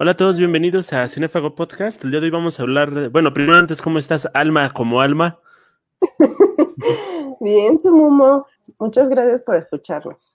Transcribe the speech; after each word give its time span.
Hola 0.00 0.12
a 0.12 0.16
todos, 0.16 0.38
bienvenidos 0.38 0.92
a 0.92 1.08
Cinefago 1.08 1.56
Podcast. 1.56 2.04
El 2.04 2.12
día 2.12 2.20
de 2.20 2.26
hoy 2.26 2.30
vamos 2.30 2.60
a 2.60 2.62
hablar, 2.62 2.92
de, 2.92 3.08
bueno, 3.08 3.34
primero 3.34 3.58
antes, 3.58 3.82
¿cómo 3.82 3.98
estás, 3.98 4.28
Alma, 4.32 4.70
como 4.70 5.00
Alma? 5.00 5.40
Bien, 7.40 7.80
Sumumo. 7.80 8.46
Muchas 8.78 9.08
gracias 9.08 9.42
por 9.42 9.56
escucharnos. 9.56 10.32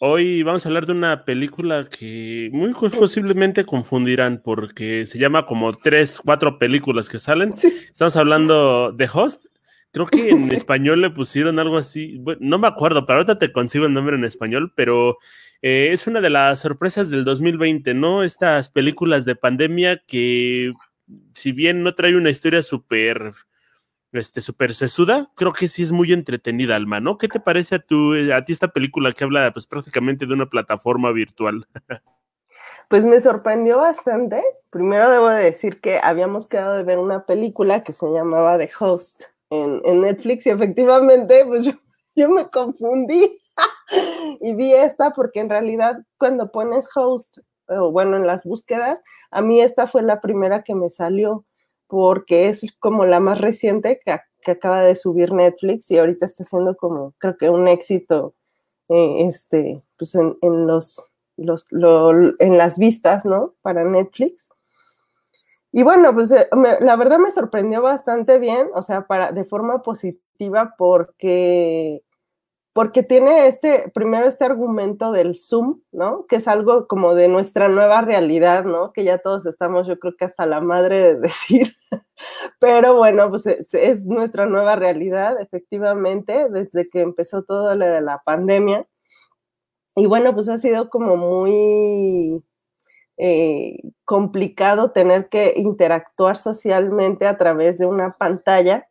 Hoy 0.00 0.42
vamos 0.42 0.64
a 0.64 0.70
hablar 0.70 0.86
de 0.86 0.92
una 0.92 1.26
película 1.26 1.86
que 1.90 2.48
muy 2.50 2.72
posiblemente 2.72 3.66
confundirán 3.66 4.40
porque 4.42 5.04
se 5.04 5.18
llama 5.18 5.44
como 5.44 5.74
tres, 5.74 6.18
cuatro 6.24 6.58
películas 6.58 7.10
que 7.10 7.18
salen. 7.18 7.50
Estamos 7.52 8.16
hablando 8.16 8.92
de 8.92 9.06
Host. 9.12 9.44
Creo 9.92 10.06
que 10.06 10.30
en 10.30 10.50
español 10.52 11.02
le 11.02 11.10
pusieron 11.10 11.58
algo 11.58 11.76
así. 11.76 12.24
no 12.40 12.56
me 12.56 12.68
acuerdo, 12.68 13.04
pero 13.04 13.18
ahorita 13.18 13.38
te 13.38 13.52
consigo 13.52 13.84
el 13.84 13.92
nombre 13.92 14.16
en 14.16 14.24
español, 14.24 14.72
pero 14.74 15.18
eh, 15.62 15.90
es 15.92 16.06
una 16.06 16.20
de 16.20 16.30
las 16.30 16.60
sorpresas 16.60 17.10
del 17.10 17.24
2020, 17.24 17.94
¿no? 17.94 18.22
Estas 18.22 18.68
películas 18.68 19.24
de 19.24 19.36
pandemia 19.36 20.02
que, 20.06 20.72
si 21.34 21.52
bien 21.52 21.82
no 21.82 21.94
trae 21.94 22.16
una 22.16 22.30
historia 22.30 22.62
súper 22.62 23.32
este, 24.12 24.40
super 24.40 24.74
sesuda, 24.74 25.30
creo 25.34 25.52
que 25.52 25.68
sí 25.68 25.82
es 25.82 25.92
muy 25.92 26.12
entretenida, 26.12 26.76
Alma, 26.76 27.00
¿no? 27.00 27.18
¿Qué 27.18 27.28
te 27.28 27.40
parece 27.40 27.76
a, 27.76 27.78
tu, 27.78 28.14
a 28.32 28.42
ti 28.42 28.52
esta 28.52 28.68
película 28.68 29.12
que 29.12 29.24
habla 29.24 29.52
pues 29.52 29.66
prácticamente 29.66 30.26
de 30.26 30.34
una 30.34 30.46
plataforma 30.46 31.12
virtual? 31.12 31.66
Pues 32.88 33.04
me 33.04 33.20
sorprendió 33.20 33.76
bastante. 33.76 34.42
Primero 34.70 35.10
debo 35.10 35.28
decir 35.28 35.78
que 35.78 36.00
habíamos 36.02 36.48
quedado 36.48 36.74
de 36.74 36.84
ver 36.84 36.96
una 36.96 37.26
película 37.26 37.84
que 37.84 37.92
se 37.92 38.06
llamaba 38.10 38.56
The 38.56 38.70
Host 38.80 39.24
en, 39.50 39.82
en 39.84 40.00
Netflix 40.00 40.46
y 40.46 40.50
efectivamente 40.50 41.44
pues 41.44 41.66
yo, 41.66 41.72
yo 42.18 42.28
me 42.28 42.50
confundí 42.50 43.40
y 44.40 44.54
vi 44.54 44.74
esta 44.74 45.12
porque 45.12 45.40
en 45.40 45.48
realidad 45.48 46.02
cuando 46.18 46.50
pones 46.50 46.88
Host, 46.94 47.38
o 47.68 47.90
bueno, 47.92 48.16
en 48.16 48.26
las 48.26 48.44
búsquedas, 48.44 49.02
a 49.30 49.40
mí 49.40 49.60
esta 49.60 49.86
fue 49.86 50.02
la 50.02 50.20
primera 50.20 50.62
que 50.64 50.74
me 50.74 50.90
salió 50.90 51.44
porque 51.86 52.48
es 52.48 52.66
como 52.80 53.06
la 53.06 53.20
más 53.20 53.40
reciente 53.40 54.00
que, 54.04 54.18
acaba 54.50 54.82
de 54.82 54.94
subir 54.94 55.32
Netflix 55.32 55.90
y 55.90 55.98
ahorita 55.98 56.24
está 56.24 56.42
siendo 56.42 56.74
como, 56.76 57.12
creo 57.18 57.36
que 57.36 57.50
un 57.50 57.68
éxito, 57.68 58.34
eh, 58.88 59.26
este, 59.26 59.82
pues 59.98 60.14
en, 60.14 60.66
los, 60.66 61.12
los 61.36 61.66
en 62.38 62.56
las 62.56 62.78
vistas, 62.78 63.26
¿no? 63.26 63.54
Para 63.60 63.84
Netflix. 63.84 64.48
Y 65.70 65.82
bueno, 65.82 66.14
pues 66.14 66.30
eh, 66.30 66.48
la 66.80 66.96
verdad 66.96 67.18
me 67.18 67.30
sorprendió 67.30 67.82
bastante 67.82 68.38
bien, 68.38 68.68
o 68.74 68.82
sea, 68.82 69.06
para, 69.06 69.32
de 69.32 69.44
forma 69.44 69.82
positiva 69.82 70.74
porque 70.78 72.02
porque 72.78 73.02
tiene 73.02 73.48
este, 73.48 73.90
primero 73.92 74.28
este 74.28 74.44
argumento 74.44 75.10
del 75.10 75.34
Zoom, 75.34 75.80
¿no? 75.90 76.26
Que 76.28 76.36
es 76.36 76.46
algo 76.46 76.86
como 76.86 77.16
de 77.16 77.26
nuestra 77.26 77.68
nueva 77.68 78.02
realidad, 78.02 78.64
¿no? 78.64 78.92
Que 78.92 79.02
ya 79.02 79.18
todos 79.18 79.46
estamos, 79.46 79.88
yo 79.88 79.98
creo 79.98 80.14
que 80.16 80.26
hasta 80.26 80.46
la 80.46 80.60
madre 80.60 81.02
de 81.02 81.14
decir, 81.18 81.74
pero 82.60 82.94
bueno, 82.94 83.30
pues 83.30 83.48
es, 83.48 84.06
nuestra 84.06 84.46
nueva 84.46 84.76
realidad, 84.76 85.40
efectivamente, 85.40 86.48
desde 86.50 86.88
que 86.88 87.00
empezó 87.00 87.42
todo 87.42 87.74
lo 87.74 87.84
de 87.84 88.00
la 88.00 88.22
pandemia. 88.24 88.86
Y 89.96 90.06
bueno, 90.06 90.32
pues 90.32 90.48
ha 90.48 90.58
sido 90.58 90.88
como 90.88 91.16
muy 91.16 92.44
eh, 93.16 93.80
complicado 94.04 94.92
tener 94.92 95.28
que 95.28 95.54
interactuar 95.56 96.36
socialmente 96.36 97.26
a 97.26 97.38
través 97.38 97.78
de 97.78 97.86
una 97.86 98.16
pantalla 98.16 98.87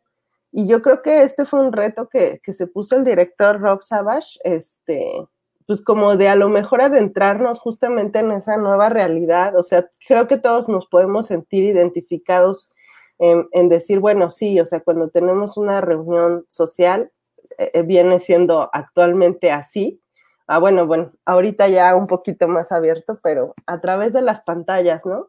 y 0.50 0.66
yo 0.66 0.82
creo 0.82 1.02
que 1.02 1.22
este 1.22 1.44
fue 1.44 1.60
un 1.60 1.72
reto 1.72 2.08
que, 2.08 2.40
se 2.44 2.66
puso 2.66 2.96
el 2.96 3.04
director 3.04 3.60
Rob 3.60 3.82
Savage, 3.82 4.38
este, 4.44 5.26
pues 5.66 5.82
como 5.82 6.16
de 6.16 6.28
a 6.28 6.36
lo 6.36 6.48
mejor 6.48 6.80
adentrarnos 6.80 7.58
justamente 7.58 8.20
en 8.20 8.32
esa 8.32 8.56
nueva 8.56 8.88
realidad. 8.88 9.56
O 9.56 9.62
sea, 9.62 9.88
creo 10.06 10.26
que 10.26 10.38
todos 10.38 10.68
nos 10.68 10.86
podemos 10.86 11.26
sentir 11.26 11.64
identificados 11.64 12.72
en, 13.18 13.68
decir, 13.68 13.98
bueno, 13.98 14.30
sí, 14.30 14.60
o 14.60 14.64
sea, 14.64 14.80
cuando 14.80 15.10
tenemos 15.10 15.56
una 15.56 15.80
reunión 15.80 16.46
social, 16.48 17.10
eh, 17.58 17.70
eh, 17.74 17.82
viene 17.82 18.18
siendo 18.20 18.70
actualmente 18.72 19.50
así. 19.50 20.00
Ah, 20.46 20.58
bueno, 20.58 20.86
bueno, 20.86 21.12
ahorita 21.26 21.68
ya 21.68 21.94
un 21.94 22.06
poquito 22.06 22.48
más 22.48 22.72
abierto, 22.72 23.18
pero 23.22 23.54
a 23.66 23.80
través 23.80 24.12
de 24.12 24.22
las 24.22 24.40
pantallas, 24.42 25.04
¿no? 25.04 25.28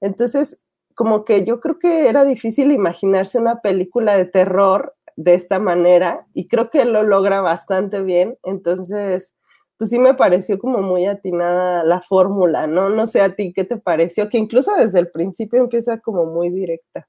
Entonces, 0.00 0.58
como 0.96 1.26
que 1.26 1.44
yo 1.44 1.60
creo 1.60 1.78
que 1.78 2.08
era 2.08 2.24
difícil 2.24 2.72
imaginarse 2.72 3.38
una 3.38 3.60
película 3.60 4.16
de 4.16 4.24
terror 4.24 4.94
de 5.14 5.34
esta 5.34 5.58
manera 5.58 6.26
y 6.32 6.48
creo 6.48 6.70
que 6.70 6.86
lo 6.86 7.02
logra 7.02 7.42
bastante 7.42 8.00
bien. 8.00 8.38
Entonces, 8.42 9.34
pues 9.76 9.90
sí 9.90 9.98
me 9.98 10.14
pareció 10.14 10.58
como 10.58 10.80
muy 10.80 11.04
atinada 11.04 11.84
la 11.84 12.00
fórmula, 12.00 12.66
¿no? 12.66 12.88
No 12.88 13.06
sé 13.06 13.20
a 13.20 13.34
ti 13.34 13.52
qué 13.52 13.64
te 13.64 13.76
pareció, 13.76 14.30
que 14.30 14.38
incluso 14.38 14.74
desde 14.74 14.98
el 14.98 15.10
principio 15.10 15.60
empieza 15.60 16.00
como 16.00 16.24
muy 16.24 16.48
directa. 16.48 17.06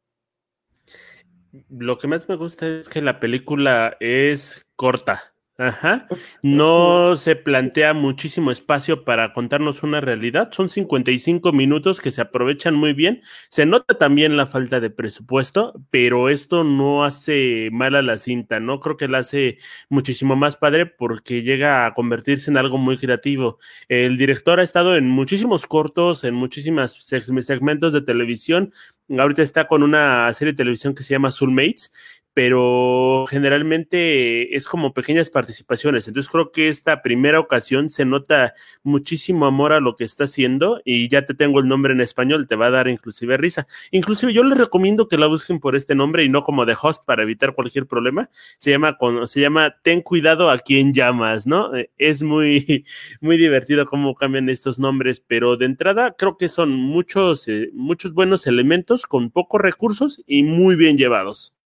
Lo 1.69 1.97
que 1.97 2.07
más 2.07 2.27
me 2.27 2.35
gusta 2.35 2.67
es 2.67 2.89
que 2.89 3.01
la 3.01 3.21
película 3.21 3.95
es 4.01 4.65
corta. 4.75 5.33
Ajá. 5.59 6.07
No 6.43 7.15
se 7.15 7.35
plantea 7.35 7.95
muchísimo 7.95 8.51
espacio 8.51 9.03
para 9.03 9.33
contarnos 9.33 9.81
una 9.81 9.99
realidad. 9.99 10.51
Son 10.51 10.69
55 10.69 11.51
minutos 11.51 11.99
que 11.99 12.11
se 12.11 12.21
aprovechan 12.21 12.75
muy 12.75 12.93
bien. 12.93 13.23
Se 13.49 13.65
nota 13.65 13.97
también 13.97 14.37
la 14.37 14.45
falta 14.45 14.79
de 14.79 14.91
presupuesto, 14.91 15.73
pero 15.89 16.29
esto 16.29 16.63
no 16.63 17.03
hace 17.03 17.69
mal 17.71 17.95
a 17.95 18.03
la 18.03 18.19
cinta, 18.19 18.59
¿no? 18.59 18.79
Creo 18.79 18.97
que 18.97 19.07
la 19.07 19.17
hace 19.19 19.57
muchísimo 19.89 20.35
más 20.35 20.57
padre 20.57 20.85
porque 20.85 21.41
llega 21.41 21.87
a 21.87 21.93
convertirse 21.95 22.51
en 22.51 22.57
algo 22.57 22.77
muy 22.77 22.95
creativo. 22.99 23.57
El 23.87 24.17
director 24.17 24.59
ha 24.59 24.63
estado 24.63 24.95
en 24.95 25.09
muchísimos 25.09 25.65
cortos, 25.65 26.23
en 26.23 26.35
muchísimos 26.35 26.93
segmentos 27.01 27.93
de 27.93 28.01
televisión. 28.01 28.73
Ahorita 29.17 29.41
está 29.41 29.67
con 29.67 29.83
una 29.83 30.31
serie 30.33 30.51
de 30.51 30.57
televisión 30.57 30.93
que 30.93 31.01
se 31.01 31.13
llama 31.13 31.31
Soulmates 31.31 31.93
pero 32.37 33.25
generalmente 33.27 34.55
es 34.55 34.67
como 34.67 34.93
pequeñas 34.93 35.31
participaciones. 35.31 36.07
Entonces 36.07 36.31
creo 36.31 36.51
que 36.51 36.67
esta 36.67 37.01
primera 37.01 37.39
ocasión 37.39 37.89
se 37.89 38.05
nota 38.05 38.53
muchísimo 38.83 39.47
amor 39.47 39.73
a 39.73 39.79
lo 39.79 39.95
que 39.95 40.03
está 40.03 40.25
haciendo 40.25 40.79
y 40.85 41.09
ya 41.09 41.25
te 41.25 41.33
tengo 41.33 41.59
el 41.59 41.67
nombre 41.67 41.93
en 41.93 41.99
español, 41.99 42.47
te 42.47 42.55
va 42.55 42.67
a 42.67 42.69
dar 42.69 42.89
inclusive 42.89 43.37
risa. 43.37 43.65
Inclusive 43.89 44.33
yo 44.33 44.43
les 44.43 44.55
recomiendo 44.55 45.07
que 45.07 45.17
la 45.17 45.25
busquen 45.25 45.59
por 45.59 45.75
este 45.75 45.95
nombre 45.95 46.25
y 46.25 46.29
no 46.29 46.43
como 46.43 46.67
de 46.67 46.77
host 46.79 47.03
para 47.05 47.23
evitar 47.23 47.55
cualquier 47.55 47.87
problema. 47.87 48.29
Se 48.59 48.69
llama, 48.69 48.95
se 49.25 49.41
llama 49.41 49.75
Ten 49.81 50.03
cuidado 50.03 50.51
a 50.51 50.59
quien 50.59 50.93
llamas, 50.93 51.47
¿no? 51.47 51.75
Eh, 51.75 51.89
es 51.97 52.21
muy, 52.21 52.85
muy 53.19 53.37
divertido 53.37 53.87
cómo 53.87 54.13
cambian 54.13 54.47
estos 54.49 54.77
nombres, 54.77 55.21
pero 55.21 55.57
de 55.57 55.65
entrada 55.65 56.13
creo 56.15 56.37
que 56.37 56.49
son 56.49 56.69
muchos, 56.69 57.47
eh, 57.47 57.71
muchos 57.73 58.13
buenos 58.13 58.45
elementos 58.45 59.07
con 59.07 59.31
pocos 59.31 59.59
recursos 59.59 60.21
y 60.27 60.43
muy 60.43 60.75
bien 60.75 60.99
llevados. 60.99 61.56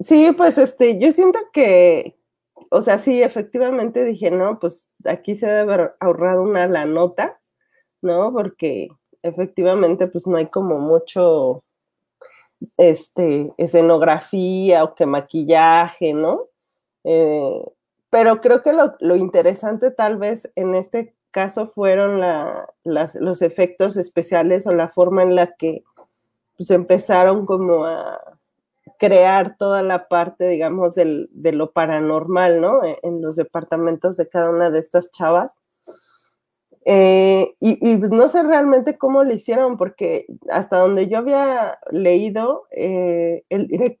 Sí, 0.00 0.32
pues 0.36 0.56
este, 0.56 0.98
yo 0.98 1.12
siento 1.12 1.38
que, 1.52 2.16
o 2.70 2.80
sea, 2.80 2.96
sí, 2.96 3.22
efectivamente 3.22 4.04
dije, 4.04 4.30
no, 4.30 4.58
pues 4.58 4.90
aquí 5.04 5.34
se 5.34 5.46
debe 5.46 5.60
haber 5.60 5.96
ahorrado 6.00 6.42
una 6.42 6.66
la 6.66 6.86
nota, 6.86 7.38
¿no? 8.00 8.32
Porque 8.32 8.88
efectivamente, 9.22 10.06
pues 10.06 10.26
no 10.26 10.38
hay 10.38 10.46
como 10.46 10.78
mucho, 10.78 11.64
este, 12.78 13.52
escenografía 13.58 14.84
o 14.84 14.94
que 14.94 15.06
maquillaje, 15.06 16.14
¿no? 16.14 16.46
Eh, 17.04 17.62
pero 18.10 18.40
creo 18.40 18.62
que 18.62 18.72
lo, 18.72 19.16
interesante 19.16 19.90
tal 19.90 20.16
vez 20.18 20.50
en 20.56 20.74
este 20.74 21.14
caso 21.30 21.66
fueron 21.66 22.20
los 22.84 23.42
efectos 23.42 23.96
especiales 23.96 24.66
o 24.66 24.72
la 24.72 24.88
forma 24.88 25.22
en 25.22 25.36
la 25.36 25.54
que 25.54 25.84
pues 26.56 26.70
empezaron 26.70 27.46
como 27.46 27.84
a, 27.84 28.20
crear 29.00 29.56
toda 29.56 29.82
la 29.82 30.08
parte, 30.08 30.46
digamos, 30.46 30.94
de 30.94 31.52
lo 31.52 31.72
paranormal, 31.72 32.60
¿no? 32.60 32.84
E, 32.84 32.98
en, 33.02 33.22
los 33.22 33.34
departamentos 33.36 34.18
de 34.18 34.28
cada 34.28 34.50
una 34.50 34.70
de 34.70 34.78
estas 34.78 35.10
chavas. 35.10 35.56
Eh, 36.84 37.54
y, 37.60 37.96
pues 37.96 38.10
no 38.10 38.28
sé 38.28 38.42
realmente 38.42 38.98
cómo 38.98 39.24
lo 39.24 39.32
hicieron, 39.32 39.78
porque 39.78 40.26
hasta 40.50 40.78
donde 40.78 41.08
yo 41.08 41.16
había 41.16 41.78
leído, 41.90 42.66
eh, 42.72 43.42
el, 43.48 43.98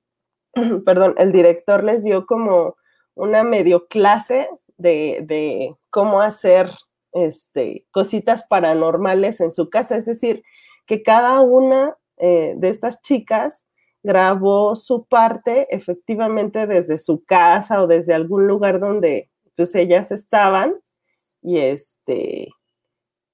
director 1.32 1.82
les 1.82 2.04
dio 2.04 2.26
como 2.26 2.76
una 3.14 3.42
medio 3.42 3.86
clase 3.88 4.50
de, 4.76 5.74
cómo 5.88 6.20
hacer 6.20 6.70
este, 7.12 7.86
cositas 7.90 8.44
paranormales 8.48 9.40
en 9.40 9.54
su 9.54 9.70
casa, 9.70 9.96
es 9.96 10.04
decir, 10.04 10.42
que 10.84 11.02
cada 11.02 11.40
una 11.40 11.96
eh, 12.18 12.52
de 12.58 12.68
estas 12.68 13.00
chicas 13.00 13.64
grabó 14.02 14.76
su 14.76 15.04
parte 15.04 15.74
efectivamente 15.74 16.66
desde 16.66 16.98
su 16.98 17.24
casa 17.24 17.82
o 17.82 17.86
desde 17.86 18.14
algún 18.14 18.46
lugar 18.46 18.80
donde 18.80 19.30
pues 19.56 19.74
ellas 19.74 20.10
estaban 20.10 20.74
y 21.42 21.58
este, 21.58 22.48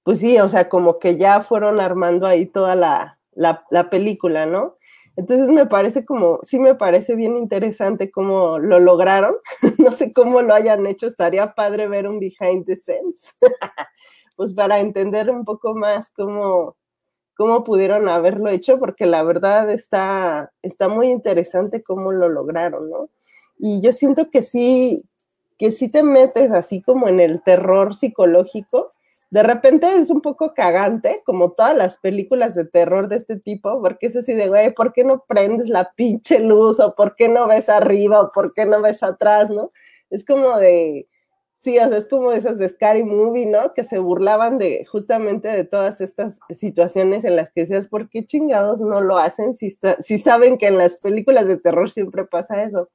pues 0.03 0.21
sí, 0.21 0.39
o 0.39 0.49
sea, 0.49 0.69
como 0.69 0.99
que 0.99 1.17
ya 1.17 1.43
fueron 1.43 1.81
armando 1.81 2.27
ahí 2.27 2.47
toda 2.47 2.77
la, 2.77 3.19
la, 3.33 3.91
película, 3.91 4.47
¿no? 4.47 4.75
Entonces 5.17 5.49
me 5.49 5.67
parece 5.67 6.05
como, 6.05 6.41
sí 6.43 6.59
me 6.59 6.75
parece 6.75 7.17
bien 7.17 7.37
interesante 7.37 8.11
cómo 8.11 8.59
lo 8.59 8.79
lograron. 8.79 9.35
no 9.79 9.91
sé 9.93 10.13
cómo 10.13 10.43
lo 10.43 10.55
hayan 10.55 10.87
hecho, 10.87 11.07
estaría 11.07 11.55
padre 11.55 11.89
ver 11.89 12.07
un 12.07 12.21
behind 12.21 12.67
the 12.67 12.77
scenes. 12.77 13.35
pues 14.37 14.53
para 14.55 14.79
entender 14.81 15.31
un 15.31 15.45
poco 15.45 15.75
más 15.75 16.11
cómo, 16.11 16.77
cómo 17.37 17.65
pudieron 17.65 18.09
haberlo 18.09 18.49
hecho, 18.49 18.79
porque 18.79 19.07
la 19.07 19.23
verdad 19.23 19.71
está, 19.71 20.53
está 20.63 20.89
muy 20.89 21.11
interesante 21.11 21.83
cómo 21.83 22.13
lo 22.13 22.29
lograron, 22.29 22.91
¿no? 22.91 23.11
Y 23.59 23.81
yo 23.83 23.93
siento 23.93 24.31
que 24.31 24.43
sí, 24.43 25.05
que 25.59 25.71
sí 25.71 25.89
te 25.89 26.03
metes 26.03 26.51
así 26.51 26.83
como 26.83 27.09
en 27.09 27.21
el 27.21 27.43
terror 27.43 27.95
psicológico. 27.95 28.91
De 29.31 29.43
repente 29.43 29.87
es 29.97 30.11
un 30.11 30.23
poco 30.23 30.55
cagante, 30.55 31.23
como 31.25 31.53
todas 31.53 31.77
las 31.77 31.97
películas 31.99 32.55
de 32.55 32.65
terror 32.65 33.09
de 33.09 33.17
este 33.17 33.39
tipo, 33.39 33.83
porque 33.83 34.07
es 34.07 34.17
así 34.17 34.33
de, 34.33 34.49
güey, 34.49 34.73
¿por 34.73 34.93
qué 34.93 35.05
no 35.05 35.25
prendes 35.27 35.69
la 35.69 35.93
pinche 35.95 36.41
luz? 36.41 36.81
¿O 36.81 36.95
por 36.95 37.15
qué 37.15 37.29
no 37.29 37.47
ves 37.47 37.69
arriba? 37.69 38.21
¿O 38.21 38.33
por 38.33 38.55
qué 38.55 38.65
no 38.65 38.81
ves 38.81 39.03
atrás? 39.03 39.51
¿No? 39.51 39.73
Es 40.11 40.25
como 40.25 40.57
de, 40.59 41.07
Sí, 41.57 41.79
o 41.79 41.89
sea, 41.89 41.97
es 41.97 42.07
como 42.07 42.33
esas 42.33 42.59
de 42.59 42.69
Scary 42.69 43.03
Movie, 43.03 43.47
¿no? 43.47 43.73
Que 43.73 43.83
se 43.83 43.99
burlaban 43.99 44.59
de 44.59 44.85
justamente 44.85 45.49
de 45.49 45.65
todas 45.65 46.01
estas 46.03 46.39
situaciones 46.51 47.25
en 47.25 47.35
las 47.35 47.51
que 47.51 47.63
decías, 47.63 47.89
¿por 47.89 48.11
qué 48.11 48.27
chingados 48.27 48.81
no 48.81 49.01
lo 49.01 49.19
hacen 49.19 49.55
si, 49.55 49.77
si 50.01 50.19
saben 50.19 50.59
que 50.59 50.67
en 50.67 50.79
las 50.79 50.97
películas 50.97 51.47
de 51.49 51.57
terror 51.57 51.91
siempre 51.91 52.25
pasa 52.25 52.63
eso? 52.63 52.91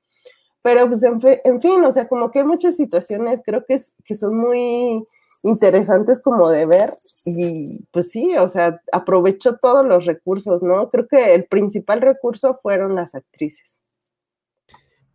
Pero 0.62 0.88
pues 0.88 1.04
en, 1.04 1.20
fin, 1.62 1.84
o 1.84 1.92
sea, 1.92 2.08
como 2.08 2.30
que 2.32 2.40
hay 2.40 2.46
muchas 2.46 2.76
situaciones, 2.76 3.42
creo 3.44 3.66
que, 3.66 3.74
es, 3.76 3.96
que 4.06 4.14
son 4.16 4.38
muy 4.38 5.08
interesantes 5.44 6.22
como 6.22 6.50
de 6.50 6.68
ver 6.68 6.92
y 7.26 7.84
pues 7.92 8.12
sí, 8.12 8.38
o 8.38 8.48
sea, 8.48 8.80
aprovechó 8.92 9.58
todos 9.58 9.84
los 9.86 10.06
recursos, 10.06 10.62
¿no? 10.62 10.90
Creo 10.92 11.08
que 11.08 11.34
el 11.34 11.46
principal 11.46 12.02
recurso 12.02 12.60
fueron 12.62 12.96
las 12.96 13.16
actrices. 13.16 13.81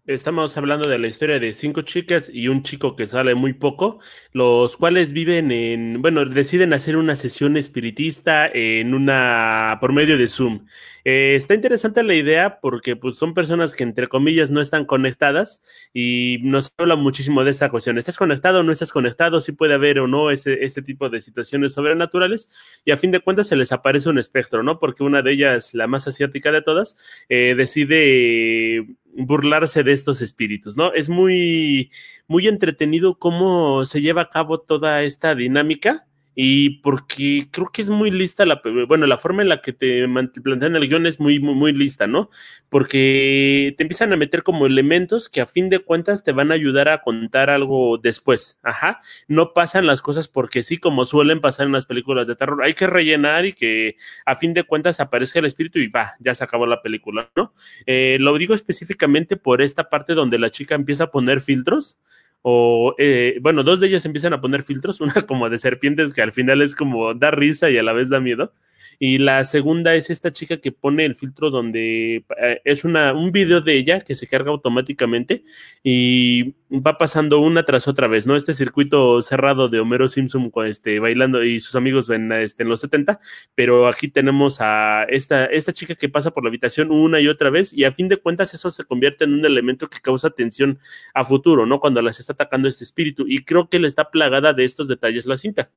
Estamos 0.07 0.57
hablando 0.57 0.89
de 0.89 1.01
la 1.01 1.09
historia 1.09 1.41
de 1.41 1.53
cinco 1.53 1.83
chicas 1.83 2.31
y 2.33 2.47
un 2.47 2.63
chico 2.63 2.95
que 2.95 3.07
sale 3.07 3.35
muy 3.35 3.55
poco, 3.55 3.99
los 4.31 4.77
cuales 4.77 5.13
viven 5.13 5.51
en, 5.51 6.01
bueno, 6.01 6.25
deciden 6.25 6.73
hacer 6.73 6.97
una 6.97 7.17
sesión 7.17 7.57
espiritista 7.57 8.47
en 8.47 8.95
una, 8.95 9.79
por 9.81 9.93
medio 9.93 10.17
de 10.17 10.29
Zoom. 10.29 10.65
Eh, 11.05 11.35
está 11.35 11.55
interesante 11.55 12.05
la 12.05 12.15
idea 12.15 12.61
porque 12.61 12.95
pues 12.95 13.17
son 13.17 13.35
personas 13.35 13.75
que 13.75 13.83
entre 13.83 14.07
comillas 14.07 14.53
no 14.53 14.61
están 14.61 14.85
conectadas 14.85 15.61
y 15.93 16.39
nos 16.43 16.73
habla 16.79 16.95
muchísimo 16.95 17.43
de 17.43 17.51
esta 17.51 17.69
cuestión. 17.69 17.99
¿Estás 17.99 18.17
conectado 18.17 18.61
o 18.61 18.63
no 18.63 18.71
estás 18.71 18.93
conectado? 18.93 19.41
Si 19.41 19.51
puede 19.51 19.75
haber 19.75 19.99
o 19.99 20.07
no 20.07 20.31
este, 20.31 20.65
este 20.65 20.83
tipo 20.83 21.09
de 21.09 21.21
situaciones 21.21 21.73
sobrenaturales 21.73 22.49
y 22.85 22.93
a 22.93 22.97
fin 22.97 23.11
de 23.11 23.19
cuentas 23.19 23.49
se 23.49 23.57
les 23.57 23.73
aparece 23.73 24.09
un 24.09 24.21
espectro, 24.21 24.63
¿no? 24.63 24.79
Porque 24.79 25.03
una 25.03 25.23
de 25.23 25.33
ellas, 25.33 25.75
la 25.75 25.89
más 25.89 26.07
asiática 26.07 26.53
de 26.53 26.63
todas, 26.63 26.97
eh, 27.29 27.57
decide 27.57 28.87
burlarse 29.17 29.83
de 29.83 29.93
estos 29.93 30.21
espíritus, 30.21 30.77
¿no? 30.77 30.93
Es 30.93 31.09
muy, 31.09 31.91
muy 32.27 32.47
entretenido 32.49 33.19
cómo 33.19 33.87
se 33.87 34.01
lleva 34.01 34.23
a 34.23 34.31
cabo 34.31 34.61
toda 34.61 35.03
esta 35.03 35.35
dinámica 35.35 36.07
y 36.39 36.81
porque 36.81 37.49
creo 37.51 37.71
que 37.73 37.81
es 37.81 37.89
muy 37.89 38.11
lista 38.11 38.45
la, 38.45 38.61
bueno, 38.87 39.07
la 39.07 39.17
forma 39.17 39.41
en 39.41 39.49
la 39.49 39.63
que 39.63 39.73
te 39.73 40.07
plantean 40.43 40.77
el 40.77 40.87
guion 40.87 41.07
es 41.07 41.19
muy, 41.19 41.41
muy, 41.41 41.55
muy 41.55 41.73
lista, 41.73 42.07
¿no? 42.07 42.29
Porque 42.69 43.75
te 43.79 43.83
empiezan 43.83 44.13
a 44.13 44.17
meter 44.19 44.43
como 44.43 44.67
elementos 44.67 45.31
que 45.31 45.41
a 45.41 45.47
fin 45.47 45.71
de 45.71 45.79
cuentas 45.79 46.25
te 46.25 46.33
van 46.33 46.53
a 46.53 46.55
ayudar 46.55 46.91
a 46.91 47.01
contar 47.01 47.49
algo 47.49 47.97
después, 47.97 48.61
ajá, 48.63 49.01
no 49.29 49.55
pasan 49.55 49.87
las 49.87 50.03
cosas 50.03 50.29
porque 50.29 50.63
sí, 50.63 50.77
como 50.77 51.07
suelen 51.07 51.41
pasar 51.41 51.67
en 51.67 51.73
las 51.73 51.87
películas 51.87 52.27
de 52.29 52.37
terror, 52.37 52.63
hay 52.63 52.75
que 52.75 52.87
rellenar 52.87 53.47
y 53.47 53.55
que 53.55 53.97
a 54.27 54.37
fin 54.37 54.53
de 54.53 54.65
cuentas 54.65 55.01
aparezca 55.01 55.39
el 55.39 55.47
espíritu 55.47 55.79
y 55.79 55.89
va, 55.89 56.17
ya 56.21 56.35
se 56.35 56.45
acabó 56.45 56.67
la 56.67 56.83
película, 56.83 57.31
¿no? 57.35 57.55
Eh, 57.87 58.19
lo 58.21 58.37
digo 58.37 58.55
específicamente 58.55 59.39
por 59.39 59.63
esta 59.63 59.89
parte 59.89 60.13
donde 60.13 60.39
la 60.39 60.51
chica 60.51 60.75
empieza 60.75 61.05
a 61.05 61.11
poner 61.11 61.41
filtros, 61.41 61.99
o 62.49 62.95
eh, 62.97 63.41
bueno, 63.43 63.65
dos 63.65 63.81
de 63.81 63.89
ellas 63.89 64.05
empiezan 64.05 64.33
a 64.33 64.41
poner 64.41 64.63
filtros, 64.63 65.01
una 65.01 65.27
como 65.27 65.51
de 65.51 65.59
serpientes 65.59 66.13
que 66.13 66.23
al 66.23 66.31
final 66.31 66.63
es 66.63 66.77
como 66.77 67.13
da 67.13 67.33
risa 67.33 67.71
y 67.71 67.77
a 67.77 67.83
la 67.83 67.93
vez 67.93 68.09
da 68.09 68.21
miedo. 68.21 68.53
Y 68.99 69.19
la 69.19 69.45
segunda 69.45 69.95
es 69.95 70.11
esta 70.11 70.33
chica 70.33 70.59
que 70.59 70.73
pone 70.73 71.05
el 71.05 71.15
filtro 71.15 71.51
donde 71.51 72.25
eh, 72.41 72.61
es 72.65 72.85
una, 72.85 73.13
un 73.13 73.33
video 73.33 73.61
de 73.61 73.77
ella 73.77 74.01
que 74.01 74.15
se 74.15 74.27
carga 74.27 74.51
automáticamente 74.51 75.45
y 75.83 76.55
va 76.71 76.99
pasando 76.99 77.41
una 77.41 77.65
tras 77.65 77.89
otra 77.89 78.09
vez, 78.09 78.27
¿no? 78.27 78.37
Este 78.37 78.55
circuito 78.55 79.23
cerrado 79.23 79.69
de 79.69 79.81
Homero 79.81 80.09
Simpson 80.09 80.51
este, 80.65 80.99
bailando 80.99 81.45
y 81.45 81.61
sus 81.61 81.77
amigos 81.77 82.09
ven 82.09 82.33
este, 82.33 82.63
en 82.63 82.69
los 82.69 82.81
70, 82.81 83.21
pero 83.55 83.89
aquí 83.89 84.09
tenemos 84.09 84.59
a 84.61 85.05
esta, 85.05 85.47
esta 85.47 85.73
chica 85.73 85.95
que 85.95 86.09
pasa 86.09 86.33
por 86.33 86.45
la 86.45 86.49
habitación 86.49 86.91
una 86.91 87.21
y 87.21 87.29
otra 87.29 87.51
vez 87.51 87.73
y 87.73 87.85
a 87.85 87.93
fin 87.93 88.09
de 88.09 88.17
cuentas 88.17 88.55
eso 88.55 88.71
se 88.71 88.85
convierte 88.85 89.25
en 89.25 89.35
un 89.35 89.45
elemento 89.45 89.89
que 89.89 90.01
causa 90.01 90.31
tensión 90.31 90.79
a 91.15 91.25
futuro, 91.25 91.67
¿no? 91.67 91.81
Cuando 91.81 92.03
las 92.03 92.19
está 92.19 92.33
atacando 92.33 92.69
este 92.69 92.85
espíritu 92.85 93.25
y 93.29 93.45
creo 93.45 93.69
que 93.69 93.79
le 93.79 93.89
está 93.89 94.11
plagada 94.11 94.53
de 94.53 94.65
estos 94.65 94.89
detalles 94.89 95.27
la 95.27 95.37
cinta. 95.37 95.71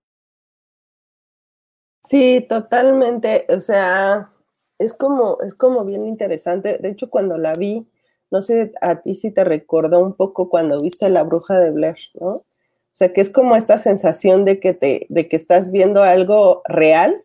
Sí, 2.10 2.44
totalmente. 2.50 3.46
O 3.50 3.60
sea, 3.60 4.32
es 4.80 4.94
como, 4.94 5.38
es 5.42 5.54
como 5.54 5.86
bien 5.86 6.04
interesante. 6.08 6.80
De 6.80 6.90
hecho, 6.90 7.10
cuando 7.12 7.38
la 7.38 7.54
vi, 7.54 7.88
no 8.32 8.42
sé 8.42 8.72
a 8.82 9.02
ti 9.02 9.14
si 9.14 9.30
te 9.32 9.44
recordó 9.44 10.00
un 10.00 10.14
poco 10.16 10.50
cuando 10.50 10.80
viste 10.80 11.08
La 11.10 11.22
Bruja 11.24 11.60
de 11.60 11.70
Blair, 11.70 11.98
¿no? 12.16 12.28
O 12.30 12.46
sea, 12.94 13.14
que 13.14 13.22
es 13.22 13.30
como 13.30 13.56
esta 13.56 13.78
sensación 13.78 14.44
de 14.44 14.60
que 14.60 14.74
te, 14.74 15.06
de 15.10 15.28
que 15.30 15.36
estás 15.36 15.72
viendo 15.72 16.02
algo 16.02 16.64
real, 16.66 17.24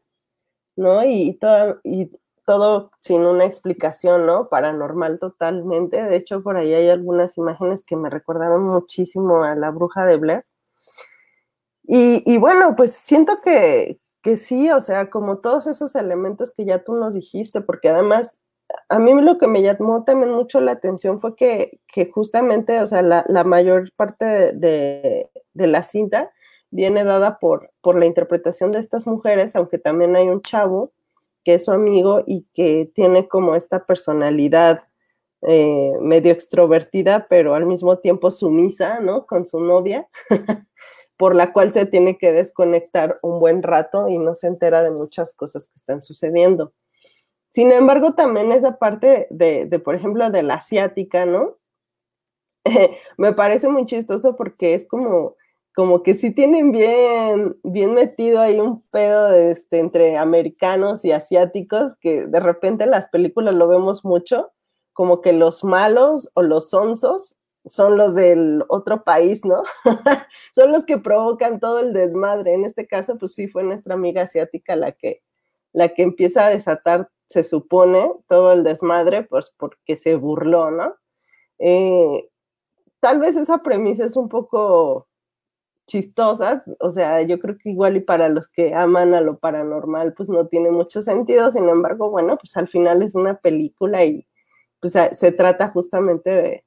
¿no? 0.77 1.05
Y, 1.05 1.35
todo, 1.35 1.81
y 1.85 2.11
todo 2.47 2.93
sin 3.01 3.23
una 3.27 3.47
explicación, 3.47 4.27
¿no? 4.27 4.49
Paranormal 4.51 5.19
totalmente. 5.21 6.03
De 6.05 6.17
hecho, 6.17 6.43
por 6.43 6.57
ahí 6.59 6.75
hay 6.75 6.91
algunas 6.91 7.39
imágenes 7.39 7.83
que 7.85 7.97
me 7.97 8.11
recordaron 8.11 8.65
muchísimo 8.65 9.45
a 9.45 9.55
La 9.57 9.71
Bruja 9.71 10.07
de 10.07 10.17
Blair. 10.19 10.45
Y, 11.87 12.23
y 12.31 12.39
bueno, 12.39 12.75
pues 12.77 12.93
siento 12.95 13.41
que, 13.45 13.99
que 14.25 14.39
sí, 14.39 14.71
o 14.71 14.81
sea, 14.81 15.11
como 15.11 15.39
todos 15.39 15.67
esos 15.67 15.95
elementos 15.95 16.51
que 16.51 16.65
ya 16.65 16.83
tú 16.83 16.95
nos 16.95 17.13
dijiste, 17.13 17.61
porque 17.61 17.91
además 17.91 18.41
a 18.89 18.99
mí 18.99 19.13
lo 19.21 19.37
que 19.37 19.47
me 19.47 19.61
llamó 19.61 20.03
también 20.05 20.33
mucho 20.33 20.63
la 20.63 20.73
atención 20.73 21.21
fue 21.21 21.37
que, 21.37 21.79
justamente, 22.11 22.81
o 22.81 22.87
sea, 22.87 23.03
la, 23.03 23.45
mayor 23.45 23.93
parte 23.97 24.53
de, 24.55 25.29
la 25.53 25.83
cinta 25.83 26.33
viene 26.71 27.05
dada 27.05 27.39
por, 27.39 27.71
por 27.83 27.99
la 27.99 28.07
interpretación 28.07 28.73
de 28.73 28.79
estas 28.79 29.07
mujeres, 29.07 29.55
aunque 29.57 29.79
también 29.79 30.17
hay 30.17 30.27
un 30.29 30.41
chavo 30.41 30.93
que 31.45 31.55
es 31.55 31.67
su 31.67 31.73
amigo 31.73 32.23
y 32.27 32.47
que 32.55 32.91
tiene 32.95 33.29
como 33.29 33.55
esta 33.55 33.85
personalidad 33.85 34.85
eh, 35.43 35.93
medio 36.01 36.33
extrovertida, 36.33 37.27
pero 37.29 37.55
al 37.55 37.67
mismo 37.67 37.99
tiempo 37.99 38.31
sumisa, 38.31 39.01
¿no? 39.01 39.27
Con 39.27 39.45
su 39.45 39.61
novia. 39.61 40.09
por 41.17 41.35
la 41.37 41.53
cual 41.53 41.73
se 41.73 41.87
tiene 41.87 42.19
que 42.19 42.33
desconectar 42.33 43.19
un 43.23 43.39
buen 43.39 43.63
rato 43.63 44.09
y 44.09 44.19
no 44.19 44.35
se 44.35 44.49
entera 44.49 44.83
de 44.83 44.91
muchas 44.91 45.35
cosas 45.35 45.67
que 45.67 45.75
están 45.77 46.03
sucediendo. 46.03 46.73
Sin 47.51 47.71
embargo, 47.71 48.15
también 48.15 48.51
esa 48.51 48.79
parte 48.79 49.29
de, 49.31 49.67
por 49.85 49.95
ejemplo, 49.95 50.29
de 50.29 50.43
la 50.43 50.55
asiática, 50.55 51.25
¿no? 51.25 51.57
me 53.17 53.33
parece 53.33 53.69
muy 53.69 53.87
chistoso 53.87 54.35
porque 54.35 54.75
es 54.75 54.89
como, 54.89 55.37
como 55.73 56.03
que 56.03 56.15
sí 56.15 56.35
tienen 56.35 56.73
bien, 56.73 57.57
bien 57.63 57.95
metido 57.95 58.41
ahí 58.41 58.59
un 58.59 58.83
pedo 58.91 59.33
este, 59.33 59.79
entre 59.79 60.17
americanos 60.17 61.05
y 61.05 61.13
asiáticos, 61.13 61.95
que 62.01 62.27
de 62.27 62.41
repente 62.41 62.85
en 62.85 62.91
las 62.91 63.09
películas 63.09 63.55
lo 63.55 63.69
vemos 63.69 64.05
mucho, 64.05 64.51
como 64.93 65.21
que 65.21 65.33
los 65.33 65.63
malos 65.63 66.31
o 66.35 66.43
los 66.43 66.75
onzos 66.75 67.37
son 67.67 67.97
los 67.97 68.15
del 68.15 68.65
otro 68.69 69.05
país, 69.05 69.45
¿no? 69.45 69.63
son 70.55 70.73
los 70.73 70.85
que 70.85 70.99
provocan 70.99 71.61
todo 71.61 71.81
el 71.81 71.93
desmadre. 71.93 72.55
En 72.55 72.65
este 72.65 72.87
caso, 72.87 73.19
pues 73.19 73.35
sí, 73.35 73.49
fue 73.49 73.63
nuestra 73.63 73.95
amiga 73.95 74.23
asiática 74.23 74.77
la 74.77 74.93
que, 74.93 75.23
la 75.73 75.89
que 75.89 76.03
empieza 76.03 76.47
a 76.47 76.51
desatar, 76.51 77.11
se 77.27 77.43
supone, 77.43 78.13
todo 78.29 78.53
el 78.53 78.65
desmadre, 78.65 79.23
pues 79.25 79.55
porque 79.57 79.97
se 79.97 80.15
burló, 80.15 80.71
¿no? 80.71 80.95
Eh, 81.59 82.29
tal 83.01 83.21
vez 83.21 83.37
esa 83.37 83.59
premisa 83.59 84.05
es 84.05 84.17
un 84.17 84.29
poco 84.29 85.09
chistosa, 85.87 86.65
o 86.81 86.91
sea, 86.91 87.23
yo 87.23 87.39
creo 87.39 87.57
que 87.59 87.71
igual 87.71 87.97
y 87.97 88.01
para 88.01 88.29
los 88.29 88.49
que 88.49 88.75
aman 88.75 89.15
a 89.15 89.21
lo 89.21 89.39
paranormal, 89.39 90.15
pues 90.15 90.29
no 90.29 90.47
tiene 90.49 90.71
mucho 90.71 91.03
sentido, 91.03 91.51
sin 91.51 91.69
embargo, 91.69 92.11
bueno, 92.11 92.37
pues 92.39 92.57
al 92.57 92.69
final 92.69 93.03
es 93.03 93.15
una 93.15 93.37
película 93.37 94.05
y 94.05 94.27
pues 94.81 94.95
se 95.13 95.33
trata 95.33 95.69
justamente 95.71 96.31
de, 96.31 96.65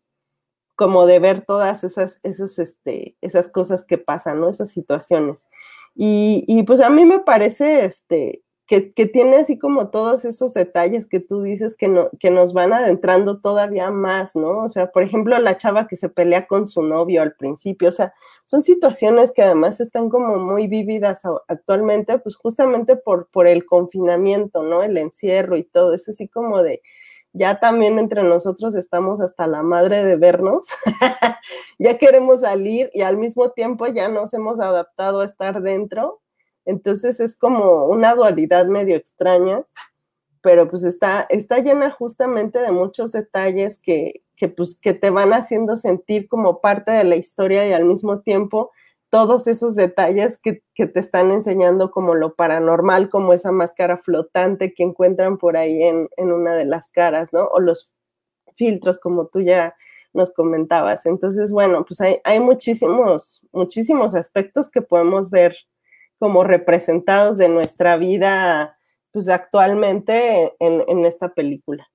como 0.77 1.07
de 1.07 1.17
ver 1.19 1.41
todas 1.41 1.84
esas, 1.84 2.19
esos, 2.22 2.60
este, 2.60 3.17
esas 3.22 3.50
cosas 3.50 3.84
que 3.84 3.98
pasan, 3.98 4.39
¿no? 4.39 4.48
Esas 4.48 4.69
situaciones. 4.69 5.50
Y, 5.96 6.63
pues 6.63 6.81
a 6.81 6.91
mí 6.91 7.03
me 7.03 7.19
parece 7.19 7.84
este, 7.84 8.43
que, 8.67 8.81
tiene 9.07 9.38
así 9.38 9.57
como 9.57 9.89
todos 9.89 10.24
esos 10.24 10.53
detalles 10.53 11.07
que 11.07 11.19
tú 11.19 11.41
dices 11.41 11.75
que, 11.75 11.88
no, 11.88 12.12
que 12.19 12.29
nos 12.29 12.53
van 12.53 12.74
adentrando 12.74 13.41
todavía 13.41 13.89
más, 13.89 14.36
¿no? 14.36 14.65
O 14.65 14.69
sea, 14.69 14.91
por 14.91 15.01
ejemplo, 15.01 15.39
la 15.39 15.57
chava 15.57 15.88
que 15.88 15.96
se 15.96 16.10
pelea 16.10 16.46
con 16.46 16.67
su 16.67 16.84
novio 16.84 17.24
al 17.24 17.34
principio, 17.34 17.89
o 17.89 17.91
sea, 17.91 18.13
son 18.46 18.62
situaciones 18.62 19.31
que 19.31 19.41
además 19.41 19.79
están 19.79 20.10
como 20.10 20.38
muy 20.38 20.67
vívidas 20.67 21.24
actualmente, 21.48 22.19
pues 22.19 22.36
justamente 22.36 22.96
por, 22.98 23.29
por 23.31 23.48
el 23.48 23.65
confinamiento, 23.65 24.62
¿no? 24.62 24.84
El 24.84 24.96
encierro 25.00 25.57
y 25.57 25.63
todo, 25.63 25.96
es 25.96 26.07
así 26.07 26.27
como 26.27 26.62
de, 26.62 26.84
ya 27.38 27.60
también 27.60 28.00
entre 28.00 28.24
nosotros 28.24 28.75
estamos 28.75 29.22
hasta 29.22 29.48
la 29.48 29.62
madre 29.62 30.03
de 30.03 30.15
vernos, 30.15 30.67
ya 31.79 31.98
queremos 31.98 32.41
salir 32.41 32.89
y 32.94 33.01
al 33.01 33.17
mismo 33.17 33.51
tiempo 33.51 33.88
ya 33.88 34.10
nos 34.10 34.34
hemos 34.34 34.60
adaptado 34.60 35.22
a 35.22 35.25
estar 35.25 35.62
dentro. 35.62 36.22
Entonces 36.65 37.20
es 37.20 37.36
como 37.38 37.86
una 37.86 38.15
dualidad 38.15 38.65
medio 38.65 38.96
extraña, 38.96 39.63
pero 40.41 40.70
pues 40.70 40.84
está, 40.84 41.25
está 41.29 41.60
llena 41.60 41.91
justamente 41.91 42.60
de 42.60 42.72
muchos 42.72 43.12
detalles 43.12 43.79
que, 43.79 44.24
que, 44.36 44.50
pues, 44.50 44.77
que 44.79 44.94
te 44.94 45.10
van 45.10 45.34
haciendo 45.34 45.77
sentir 45.77 46.27
como 46.27 46.60
parte 46.60 46.91
de 46.91 47.03
la 47.03 47.15
historia 47.15 47.67
y 47.67 47.74
al 47.74 47.86
mismo 47.86 48.22
tiempo 48.22 48.72
todos 49.10 49.48
esos 49.48 49.76
detalles 49.76 50.40
que, 50.40 50.62
te 50.76 51.00
están 51.00 51.32
enseñando 51.32 51.92
como 51.92 52.16
lo 52.16 52.36
paranormal, 52.36 53.10
como 53.10 53.34
esa 53.34 53.52
máscara 53.52 53.98
flotante 53.98 54.74
que 54.74 54.84
encuentran 54.84 55.38
por 55.38 55.58
ahí 55.58 55.82
en, 55.84 56.10
una 56.18 56.56
de 56.56 56.66
las 56.66 56.90
caras, 56.90 57.34
¿no? 57.34 57.46
O 57.46 57.60
los 57.60 57.92
filtros, 58.56 59.00
como 59.00 59.28
tú 59.28 59.42
ya 59.42 59.76
nos 60.14 60.32
comentabas. 60.32 61.06
Entonces, 61.06 61.52
bueno, 61.52 61.86
pues 61.86 62.02
hay, 62.02 62.20
hay 62.24 62.40
muchísimos, 62.40 63.42
muchísimos 63.52 64.16
aspectos 64.16 64.70
que 64.70 64.82
podemos 64.82 65.30
ver 65.30 65.56
como 66.20 66.44
representados 66.44 67.38
de 67.38 67.50
nuestra 67.50 67.98
vida, 67.98 68.78
pues 69.12 69.30
actualmente 69.30 70.54
en, 70.60 70.84
en 70.88 71.06
esta 71.06 71.34
película. 71.34 71.88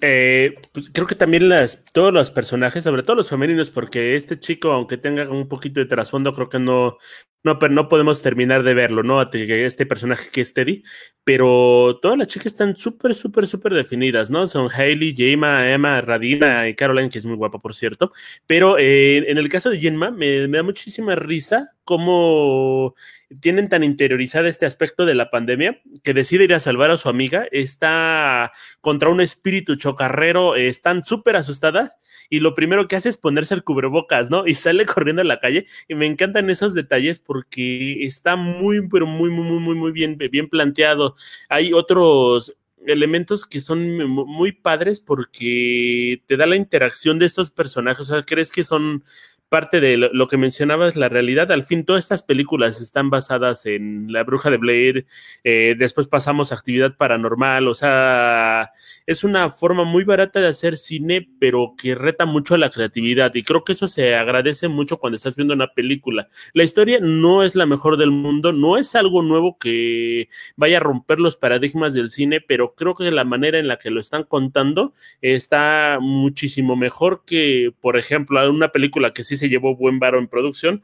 Eh, 0.00 0.54
pues 0.72 0.90
creo 0.92 1.06
que 1.06 1.14
también 1.14 1.48
las, 1.48 1.84
todos 1.92 2.12
los 2.12 2.30
personajes, 2.30 2.84
sobre 2.84 3.02
todo 3.02 3.16
los 3.16 3.30
femeninos, 3.30 3.70
porque 3.70 4.16
este 4.16 4.38
chico, 4.38 4.70
aunque 4.70 4.98
tenga 4.98 5.28
un 5.30 5.48
poquito 5.48 5.80
de 5.80 5.86
trasfondo, 5.86 6.34
creo 6.34 6.48
que 6.50 6.58
no, 6.58 6.98
no, 7.42 7.58
pero 7.58 7.72
no 7.72 7.88
podemos 7.88 8.20
terminar 8.20 8.62
de 8.64 8.74
verlo, 8.74 9.02
¿no? 9.02 9.22
Este 9.22 9.86
personaje 9.86 10.28
que 10.30 10.42
es 10.42 10.52
Teddy, 10.52 10.82
pero 11.24 11.98
todas 12.02 12.18
las 12.18 12.28
chicas 12.28 12.48
están 12.48 12.76
súper, 12.76 13.14
súper, 13.14 13.46
súper 13.46 13.72
definidas, 13.74 14.30
¿no? 14.30 14.46
Son 14.46 14.68
Hailey, 14.70 15.14
Jema, 15.16 15.70
Emma, 15.72 16.00
Radina 16.02 16.68
y 16.68 16.74
Caroline, 16.74 17.08
que 17.10 17.18
es 17.18 17.26
muy 17.26 17.36
guapa, 17.36 17.58
por 17.58 17.74
cierto. 17.74 18.12
Pero 18.46 18.76
eh, 18.78 19.24
en 19.30 19.38
el 19.38 19.48
caso 19.48 19.70
de 19.70 19.78
Jenma, 19.80 20.10
me, 20.10 20.48
me 20.48 20.58
da 20.58 20.62
muchísima 20.62 21.14
risa 21.14 21.72
cómo 21.84 22.94
tienen 23.40 23.68
tan 23.68 23.84
interiorizada 23.84 24.48
este 24.48 24.66
aspecto 24.66 25.04
de 25.04 25.14
la 25.14 25.30
pandemia 25.30 25.80
que 26.02 26.14
decide 26.14 26.44
ir 26.44 26.54
a 26.54 26.60
salvar 26.60 26.90
a 26.90 26.96
su 26.96 27.08
amiga, 27.08 27.46
está 27.52 28.52
contra 28.80 29.10
un 29.10 29.20
espíritu 29.20 29.76
chocarrero, 29.76 30.56
están 30.56 31.04
súper 31.04 31.36
asustadas 31.36 31.98
y 32.30 32.40
lo 32.40 32.54
primero 32.54 32.88
que 32.88 32.96
hace 32.96 33.08
es 33.08 33.16
ponerse 33.16 33.54
el 33.54 33.64
cubrebocas, 33.64 34.30
¿no? 34.30 34.46
Y 34.46 34.54
sale 34.54 34.86
corriendo 34.86 35.22
a 35.22 35.26
la 35.26 35.40
calle 35.40 35.66
y 35.88 35.94
me 35.94 36.06
encantan 36.06 36.50
esos 36.50 36.74
detalles 36.74 37.20
porque 37.20 38.04
está 38.04 38.36
muy, 38.36 38.88
pero 38.88 39.06
muy, 39.06 39.30
muy, 39.30 39.44
muy, 39.44 39.60
muy, 39.60 39.74
muy 39.74 39.92
bien, 39.92 40.16
bien 40.16 40.48
planteado. 40.48 41.16
Hay 41.48 41.72
otros 41.72 42.56
elementos 42.86 43.44
que 43.44 43.60
son 43.60 44.06
muy 44.06 44.52
padres 44.52 45.00
porque 45.00 46.22
te 46.26 46.36
da 46.36 46.46
la 46.46 46.56
interacción 46.56 47.18
de 47.18 47.26
estos 47.26 47.50
personajes, 47.50 48.08
o 48.08 48.14
sea, 48.14 48.22
crees 48.22 48.52
que 48.52 48.64
son 48.64 49.04
parte 49.48 49.80
de 49.80 49.96
lo, 49.96 50.28
que 50.28 50.36
mencionabas, 50.36 50.96
la 50.96 51.08
realidad. 51.08 51.50
Al 51.52 51.62
fin, 51.62 51.84
todas 51.84 52.04
estas 52.04 52.22
películas 52.22 52.80
están 52.80 53.10
basadas 53.10 53.66
en 53.66 54.12
La 54.12 54.24
Bruja 54.24 54.50
de 54.50 54.58
Blair, 54.58 55.06
eh, 55.44 55.74
después 55.78 56.06
pasamos 56.06 56.52
a 56.52 56.56
actividad 56.56 56.96
paranormal, 56.96 57.68
o 57.68 57.74
sea, 57.74 58.72
es 59.06 59.24
una 59.24 59.48
forma 59.50 59.84
muy 59.84 60.04
barata 60.04 60.40
de 60.40 60.48
hacer 60.48 60.76
cine, 60.76 61.26
pero 61.40 61.74
que 61.78 61.94
reta 61.94 62.26
mucho 62.26 62.56
la 62.56 62.70
creatividad 62.70 63.34
y 63.34 63.42
creo 63.42 63.64
que 63.64 63.72
eso 63.72 63.86
se 63.86 64.14
agradece 64.14 64.68
mucho 64.68 64.98
cuando 64.98 65.16
estás 65.16 65.34
viendo 65.34 65.54
una 65.54 65.72
película. 65.72 66.28
La 66.52 66.62
historia 66.62 66.98
no 67.00 67.42
es 67.42 67.54
la 67.54 67.64
mejor 67.64 67.96
del 67.96 68.10
mundo, 68.10 68.52
no 68.52 68.76
es 68.76 68.94
algo 68.94 69.22
nuevo 69.22 69.58
que 69.58 70.28
vaya 70.56 70.76
a 70.76 70.80
romper 70.80 71.20
los 71.20 71.36
paradigmas 71.36 71.94
del 71.94 72.10
cine, 72.10 72.40
pero 72.40 72.74
creo 72.74 72.94
que 72.94 73.10
la 73.10 73.24
manera 73.24 73.58
en 73.58 73.68
la 73.68 73.78
que 73.78 73.90
lo 73.90 74.00
están 74.00 74.24
contando 74.24 74.92
está 75.22 75.98
muchísimo 76.00 76.76
mejor 76.76 77.22
que, 77.24 77.72
por 77.80 77.96
ejemplo, 77.96 78.38
una 78.50 78.68
película 78.72 79.12
que 79.12 79.24
sí 79.24 79.37
se 79.38 79.48
llevó 79.48 79.76
buen 79.76 79.98
varo 79.98 80.18
en 80.18 80.28
producción, 80.28 80.82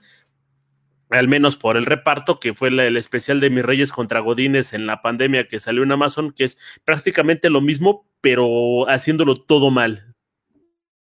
al 1.11 1.29
menos 1.29 1.57
por 1.57 1.77
el 1.77 1.87
reparto, 1.87 2.41
que 2.41 2.55
fue 2.55 2.69
el 2.69 2.97
especial 2.97 3.41
de 3.41 3.51
Mis 3.51 3.65
Reyes 3.65 3.93
contra 3.93 4.21
Godines 4.21 4.73
en 4.73 4.87
la 4.87 5.03
pandemia 5.03 5.49
que 5.49 5.61
salió 5.61 5.83
en 5.83 5.93
Amazon, 5.93 6.33
que 6.33 6.45
es 6.45 6.59
prácticamente 6.85 7.51
lo 7.51 7.61
mismo, 7.61 8.07
pero 8.21 8.89
haciéndolo 8.89 9.37
todo 9.37 9.71
mal. 9.71 10.15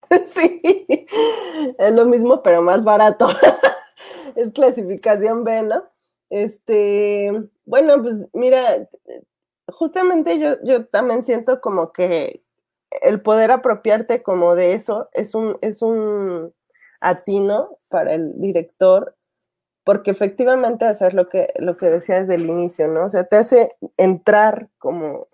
Sí, 0.25 0.59
es 1.77 1.93
lo 1.93 2.05
mismo, 2.05 2.41
pero 2.41 2.63
más 2.63 2.83
barato. 2.83 3.29
es 4.35 4.51
clasificación 4.51 5.43
B, 5.43 5.61
¿no? 5.63 5.83
Este, 6.29 7.31
bueno, 7.65 8.01
pues 8.01 8.25
mira, 8.33 8.89
justamente 9.67 10.39
yo, 10.39 10.55
yo 10.63 10.85
también 10.85 11.23
siento 11.23 11.61
como 11.61 11.91
que 11.91 12.43
el 13.01 13.21
poder 13.21 13.51
apropiarte 13.51 14.23
como 14.23 14.55
de 14.55 14.73
eso 14.73 15.09
es 15.13 15.35
un, 15.35 15.57
es 15.61 15.81
un 15.81 16.53
atino 16.99 17.77
para 17.89 18.13
el 18.13 18.39
director, 18.39 19.15
porque 19.83 20.11
efectivamente 20.11 20.85
hacer 20.85 21.13
lo 21.13 21.29
que, 21.29 21.53
lo 21.59 21.77
que 21.77 21.87
decía 21.87 22.19
desde 22.19 22.35
el 22.35 22.45
inicio, 22.45 22.87
¿no? 22.87 23.05
O 23.05 23.09
sea, 23.09 23.23
te 23.23 23.37
hace 23.37 23.75
entrar 23.97 24.69
como 24.77 25.27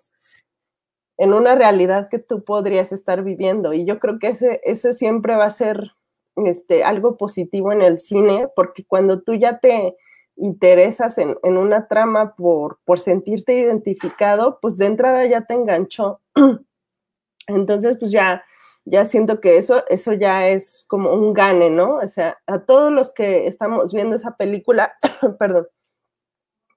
en 1.18 1.32
una 1.32 1.54
realidad 1.54 2.08
que 2.08 2.18
tú 2.18 2.44
podrías 2.44 2.92
estar 2.92 3.22
viviendo. 3.22 3.72
Y 3.72 3.84
yo 3.84 3.98
creo 3.98 4.18
que 4.18 4.28
ese, 4.28 4.60
ese 4.64 4.94
siempre 4.94 5.36
va 5.36 5.46
a 5.46 5.50
ser 5.50 5.92
este, 6.36 6.84
algo 6.84 7.16
positivo 7.16 7.72
en 7.72 7.82
el 7.82 7.98
cine, 8.00 8.48
porque 8.54 8.84
cuando 8.84 9.22
tú 9.22 9.34
ya 9.34 9.58
te 9.58 9.96
interesas 10.36 11.16
en, 11.16 11.36
en 11.42 11.56
una 11.56 11.88
trama 11.88 12.34
por, 12.36 12.78
por 12.84 13.00
sentirte 13.00 13.54
identificado, 13.54 14.58
pues 14.60 14.76
de 14.76 14.86
entrada 14.86 15.24
ya 15.24 15.42
te 15.42 15.54
enganchó. 15.54 16.20
Entonces, 17.46 17.96
pues 17.98 18.10
ya 18.10 18.44
ya 18.86 19.04
siento 19.04 19.40
que 19.40 19.58
eso, 19.58 19.84
eso 19.88 20.12
ya 20.12 20.48
es 20.48 20.84
como 20.88 21.12
un 21.12 21.34
gane, 21.34 21.70
¿no? 21.70 21.96
O 21.96 22.06
sea, 22.06 22.38
a 22.46 22.60
todos 22.60 22.92
los 22.92 23.12
que 23.12 23.46
estamos 23.48 23.92
viendo 23.92 24.14
esa 24.14 24.36
película, 24.36 24.96
perdón, 25.38 25.66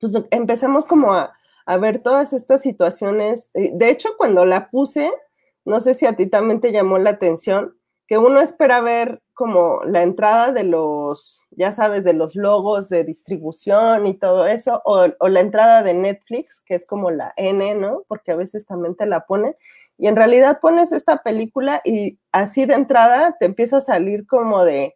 pues 0.02 0.14
empezamos 0.32 0.86
como 0.86 1.14
a, 1.14 1.34
a, 1.66 1.78
ver 1.78 2.00
todas 2.00 2.34
estas 2.34 2.64
situaciones. 2.64 3.50
Eh, 3.54 3.72
de 3.76 3.90
hecho, 3.90 4.10
cuando 4.18 4.44
la 4.44 4.70
puse, 4.72 5.12
no 5.66 5.80
sé 5.82 5.94
si 5.94 6.08
a 6.08 6.16
ti 6.16 6.26
también 6.26 6.62
te 6.62 6.72
llamó 6.72 6.98
la 6.98 7.12
atención, 7.12 7.76
que 8.08 8.18
uno 8.18 8.42
espera 8.42 8.82
ver 8.82 9.22
como 9.36 9.82
la 9.84 10.02
entrada 10.02 10.52
de 10.52 10.64
los, 10.64 11.48
ya 11.52 11.72
sabes, 11.72 12.04
de 12.04 12.14
los 12.14 12.36
logos 12.36 12.90
de 12.90 13.04
distribución 13.04 14.08
y 14.08 14.16
todo 14.16 14.48
eso, 14.48 14.82
o, 14.84 15.06
o, 15.20 15.28
la 15.28 15.42
entrada 15.42 15.84
de 15.84 15.94
Netflix, 15.94 16.60
que 16.60 16.74
es 16.74 16.88
como 16.88 17.12
la 17.12 17.34
N, 17.38 17.76
¿no? 17.76 18.04
Porque 18.08 18.32
a 18.32 18.36
veces 18.36 18.66
también 18.66 18.96
te 18.96 19.06
la 19.06 19.28
ponen. 19.28 19.56
Y 20.00 20.08
en 20.08 20.16
realidad 20.16 20.62
pones 20.62 20.94
esta 20.94 21.24
película 21.24 21.82
y 21.84 22.20
así 22.32 22.66
de 22.66 22.74
entrada 22.74 23.36
te 23.38 23.46
empieza 23.46 23.78
a 23.78 23.82
salir 23.82 24.26
como 24.26 24.64
de 24.64 24.96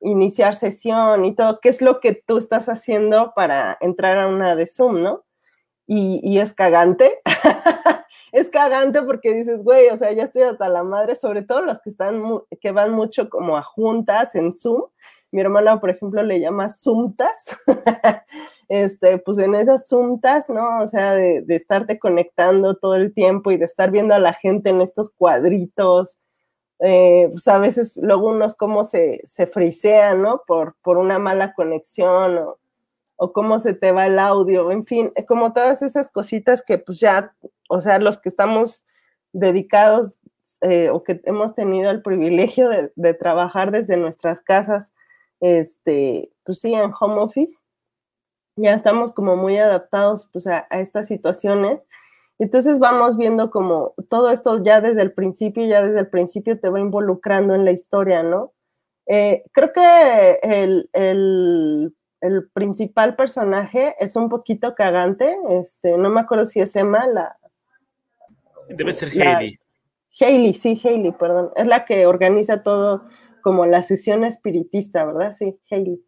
iniciar 0.00 0.54
sesión 0.54 1.24
y 1.24 1.34
todo, 1.34 1.58
qué 1.60 1.70
es 1.70 1.80
lo 1.80 2.00
que 2.00 2.22
tú 2.26 2.36
estás 2.36 2.68
haciendo 2.68 3.32
para 3.34 3.78
entrar 3.80 4.18
a 4.18 4.28
una 4.28 4.54
de 4.54 4.66
Zoom, 4.66 5.02
¿no? 5.02 5.24
Y, 5.86 6.38
es 6.38 6.52
cagante. 6.52 7.22
es 8.32 8.50
cagante 8.50 9.00
porque 9.02 9.32
dices, 9.32 9.62
güey, 9.62 9.88
o 9.88 9.96
sea, 9.96 10.12
ya 10.12 10.24
estoy 10.24 10.42
hasta 10.42 10.68
la 10.68 10.82
madre, 10.82 11.14
sobre 11.14 11.40
todo 11.40 11.62
los 11.62 11.78
que 11.78 11.88
están, 11.88 12.22
que 12.60 12.72
van 12.72 12.92
mucho 12.92 13.30
como 13.30 13.56
a 13.56 13.62
juntas 13.62 14.34
en 14.34 14.52
Zoom. 14.52 14.82
Mi 15.36 15.42
hermana, 15.42 15.78
por 15.78 15.90
ejemplo, 15.90 16.22
le 16.22 16.40
llama 16.40 16.70
Zoomtas. 16.70 17.44
este, 18.68 19.18
pues 19.18 19.36
en 19.36 19.54
esas 19.54 19.86
Zoomtas, 19.86 20.48
¿no? 20.48 20.80
O 20.80 20.86
sea, 20.86 21.14
de, 21.14 21.42
de, 21.42 21.56
estarte 21.56 21.98
conectando 21.98 22.76
todo 22.76 22.94
el 22.94 23.12
tiempo 23.12 23.50
y 23.50 23.58
de 23.58 23.66
estar 23.66 23.90
viendo 23.90 24.14
a 24.14 24.18
la 24.18 24.32
gente 24.32 24.70
en 24.70 24.80
estos 24.80 25.10
cuadritos. 25.10 26.18
Eh, 26.78 27.28
pues 27.30 27.46
a 27.48 27.58
veces 27.58 27.98
luego 28.02 28.28
unos 28.28 28.54
como 28.54 28.84
se, 28.84 29.20
se 29.26 29.46
frisean, 29.46 30.22
¿no? 30.22 30.40
Por, 30.46 30.74
por 30.80 30.96
una 30.96 31.18
mala 31.18 31.52
conexión 31.52 32.38
o, 32.38 32.56
o 33.16 33.32
cómo 33.34 33.60
se 33.60 33.74
te 33.74 33.92
va 33.92 34.06
el 34.06 34.18
audio, 34.18 34.70
en 34.70 34.86
fin, 34.86 35.12
como 35.28 35.52
todas 35.52 35.82
esas 35.82 36.10
cositas 36.10 36.62
que 36.62 36.78
pues 36.78 36.98
ya 36.98 37.34
o 37.68 37.80
sea, 37.80 37.98
los 37.98 38.18
que 38.18 38.30
estamos 38.30 38.86
dedicados 39.32 40.16
eh, 40.62 40.88
o 40.90 41.02
que 41.02 41.20
hemos 41.24 41.54
tenido 41.54 41.90
el 41.90 42.00
privilegio 42.00 42.70
de, 42.94 43.14
trabajar 43.14 43.70
desde 43.70 43.98
nuestras 43.98 44.40
casas, 44.40 44.94
este, 45.40 46.30
pues 46.44 46.60
sí, 46.60 46.74
en 46.74 46.92
home 46.98 47.20
office, 47.20 47.56
ya 48.56 48.74
estamos 48.74 49.12
como 49.12 49.36
muy 49.36 49.58
adaptados 49.58 50.28
pues, 50.32 50.46
a, 50.46 50.66
estas 50.70 51.08
situaciones. 51.08 51.80
Entonces 52.38 52.78
vamos 52.78 53.16
viendo 53.16 53.50
como 53.50 53.94
todo 54.10 54.30
esto 54.30 54.62
ya 54.62 54.80
desde 54.80 55.02
el 55.02 55.12
principio, 55.12 55.64
ya 55.64 55.80
desde 55.82 56.00
el 56.00 56.08
principio 56.08 56.60
te 56.60 56.68
va 56.68 56.80
involucrando 56.80 57.54
en 57.54 57.64
la 57.64 57.72
historia, 57.72 58.22
¿no? 58.22 58.52
Eh, 59.06 59.44
creo 59.52 59.72
que 59.72 60.38
el, 60.42 60.90
el, 60.92 61.94
el, 62.20 62.48
principal 62.50 63.14
personaje 63.14 63.94
es 63.98 64.16
un 64.16 64.28
poquito 64.28 64.74
cagante, 64.74 65.38
este, 65.50 65.96
no 65.96 66.10
me 66.10 66.20
acuerdo 66.20 66.44
si 66.44 66.60
es 66.60 66.74
Emma, 66.74 67.06
la, 67.06 67.36
Debe 68.68 68.92
ser 68.92 69.10
Hailey. 69.10 69.58
Hailey, 70.20 70.54
sí, 70.54 70.80
Hailey, 70.82 71.12
perdón. 71.12 71.50
Es 71.56 71.66
la 71.66 71.84
que 71.84 72.06
organiza 72.06 72.62
todo 72.62 73.04
como 73.46 73.64
la 73.64 73.84
sesión 73.84 74.24
espiritista, 74.24 75.04
¿verdad? 75.04 75.32
Sí, 75.32 75.56
Hailey. 75.70 76.04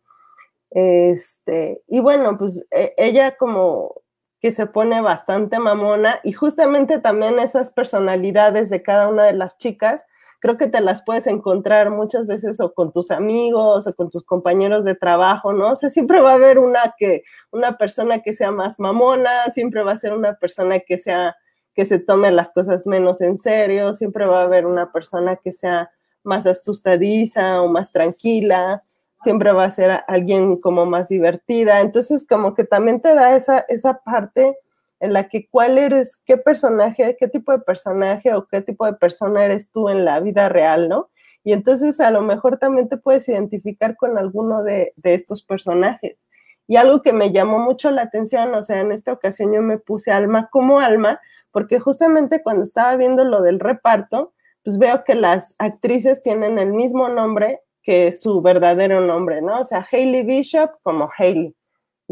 Este, 0.71 1.85
y 1.87 2.00
bueno, 2.00 2.37
pues 2.37 2.66
e, 2.73 2.95
ella 2.99 3.37
como 3.37 3.95
que 4.40 4.50
se 4.50 4.66
pone 4.66 5.00
bastante 5.02 5.61
mamona 5.61 6.18
y 6.25 6.33
justamente 6.33 6.99
también 6.99 7.38
esas 7.38 7.71
personalidades 7.73 8.71
de 8.71 8.83
cada 8.83 9.07
una 9.07 9.23
de 9.23 9.35
las 9.35 9.57
chicas 9.57 10.04
creo 10.40 10.57
que 10.57 10.66
te 10.66 10.80
las 10.80 11.04
puedes 11.04 11.28
encontrar 11.28 11.90
muchas 11.90 12.26
veces 12.26 12.59
o 12.59 12.75
con 12.75 12.90
tus 12.92 13.12
amigos 13.12 13.87
o 13.87 13.95
con 13.95 14.11
tus 14.11 14.25
compañeros 14.25 14.83
de 14.83 14.97
trabajo, 14.97 15.52
¿no? 15.52 15.71
O 15.71 15.76
sea, 15.76 15.90
siempre 15.90 16.21
va 16.21 16.33
a 16.33 16.35
haber 16.35 16.59
una 16.59 16.97
que, 16.99 17.23
una 17.52 17.78
persona 17.78 18.18
que 18.18 18.33
sea 18.33 18.50
más 18.50 18.80
mamona, 18.80 19.49
siempre 19.52 19.85
va 19.85 19.92
a 19.92 19.99
ser 19.99 20.12
una 20.12 20.35
persona 20.35 20.80
que 20.80 20.99
sea, 20.99 21.37
que 21.73 21.87
se 21.87 22.00
tome 22.00 22.33
las 22.33 22.50
cosas 22.50 22.85
menos 22.88 23.21
en 23.21 23.38
serio, 23.38 23.95
siempre 23.95 24.26
va 24.26 24.40
a 24.40 24.45
haber 24.45 24.66
una 24.66 24.90
persona 24.90 25.37
que 25.37 25.52
sea 25.52 25.92
más 26.28 26.47
asustadiza 26.47 27.61
o 27.62 27.68
más 27.68 27.90
tranquila, 27.90 28.85
siempre 29.18 29.50
va 29.52 29.64
a 29.64 29.70
ser 29.70 30.02
alguien 30.06 30.61
como 30.61 30.87
más 30.87 31.08
divertida. 31.08 31.80
Entonces, 31.80 32.26
como 32.26 32.54
que 32.54 32.64
también 32.64 33.00
te 33.00 33.14
da 33.14 33.35
esa, 33.35 33.64
esa 33.68 33.99
parte 34.00 34.56
en 35.00 35.12
la 35.12 35.28
que 35.28 35.49
cuál 35.49 35.78
eres, 35.78 36.16
qué 36.25 36.37
personaje, 36.37 37.16
qué 37.18 37.28
tipo 37.28 37.52
de 37.52 37.61
personaje 37.61 38.35
o 38.35 38.47
qué 38.47 38.61
tipo 38.61 38.85
de 38.87 38.94
persona 38.94 39.44
eres 39.44 39.70
tú 39.70 39.88
en 39.88 40.04
la 40.04 40.20
vida 40.20 40.49
real, 40.49 40.88
¿no? 40.88 41.11
Y 41.44 41.52
entonces 41.52 42.00
a 42.00 42.11
lo 42.11 42.20
mejor 42.20 42.58
también 42.58 42.88
te 42.88 42.97
puedes 42.97 43.28
identificar 43.28 43.97
con 43.97 44.18
alguno 44.18 44.62
de, 44.62 44.92
de 44.97 45.14
estos 45.14 45.42
personajes. 45.42 46.25
Y 46.66 46.76
algo 46.76 47.00
que 47.00 47.12
me 47.12 47.32
llamó 47.32 47.58
mucho 47.58 47.90
la 47.90 48.02
atención, 48.02 48.54
o 48.54 48.62
sea, 48.62 48.80
en 48.80 48.92
esta 48.92 49.12
ocasión 49.12 49.52
yo 49.54 49.62
me 49.62 49.78
puse 49.78 50.11
alma 50.11 50.49
como 50.50 50.80
alma, 50.80 51.20
porque 51.52 51.80
justamente 51.80 52.42
cuando 52.42 52.64
estaba 52.64 52.94
viendo 52.97 53.25
lo 53.25 53.40
del 53.40 53.61
reparto, 53.61 54.35
pues 54.65 54.79
veo 54.79 55.05
que 55.05 55.15
las 55.15 55.55
actrices 55.59 56.23
tienen 56.23 56.59
el 56.59 56.73
mismo 56.73 57.09
nombre 57.09 57.61
que 57.83 58.12
su 58.12 58.43
verdadero 58.43 59.00
nombre, 59.00 59.41
¿no? 59.41 59.61
O 59.61 59.65
sea, 59.65 59.87
Hailey 59.91 60.23
Bishop 60.23 60.71
como 60.83 61.09
Hailey, 61.17 61.55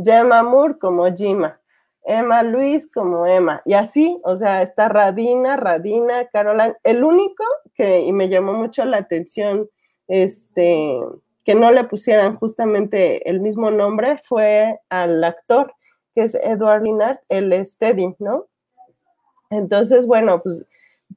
Gemma 0.03 0.43
Moore 0.43 0.79
como 0.79 1.05
Gemma, 1.15 1.61
Emma 2.05 2.43
Luis 2.43 2.88
como 2.93 3.26
Emma, 3.26 3.61
y 3.65 3.75
así, 3.75 4.21
o 4.25 4.37
sea, 4.37 4.62
está 4.62 4.88
Radina, 4.88 5.57
Radina, 5.57 6.26
Caroline. 6.29 6.76
El 6.85 7.05
único 7.05 7.45
que, 7.75 8.00
y 8.00 8.12
me 8.12 8.29
llamó 8.29 8.53
mucho 8.55 8.85
la 8.85 8.99
atención, 8.99 9.69
este, 10.09 10.99
que 11.45 11.55
no 11.55 11.71
le 11.73 11.85
pusieran 11.85 12.37
justamente 12.37 13.29
el 13.29 13.41
mismo 13.41 13.71
nombre 13.71 14.19
fue 14.25 14.81
al 14.88 15.23
actor, 15.25 15.75
que 16.15 16.23
es 16.23 16.35
Edward 16.37 16.85
Linard, 16.85 17.19
el 17.29 17.67
Steady, 17.67 18.15
¿no? 18.19 18.47
Entonces, 19.50 20.07
bueno, 20.07 20.43
pues 20.43 20.67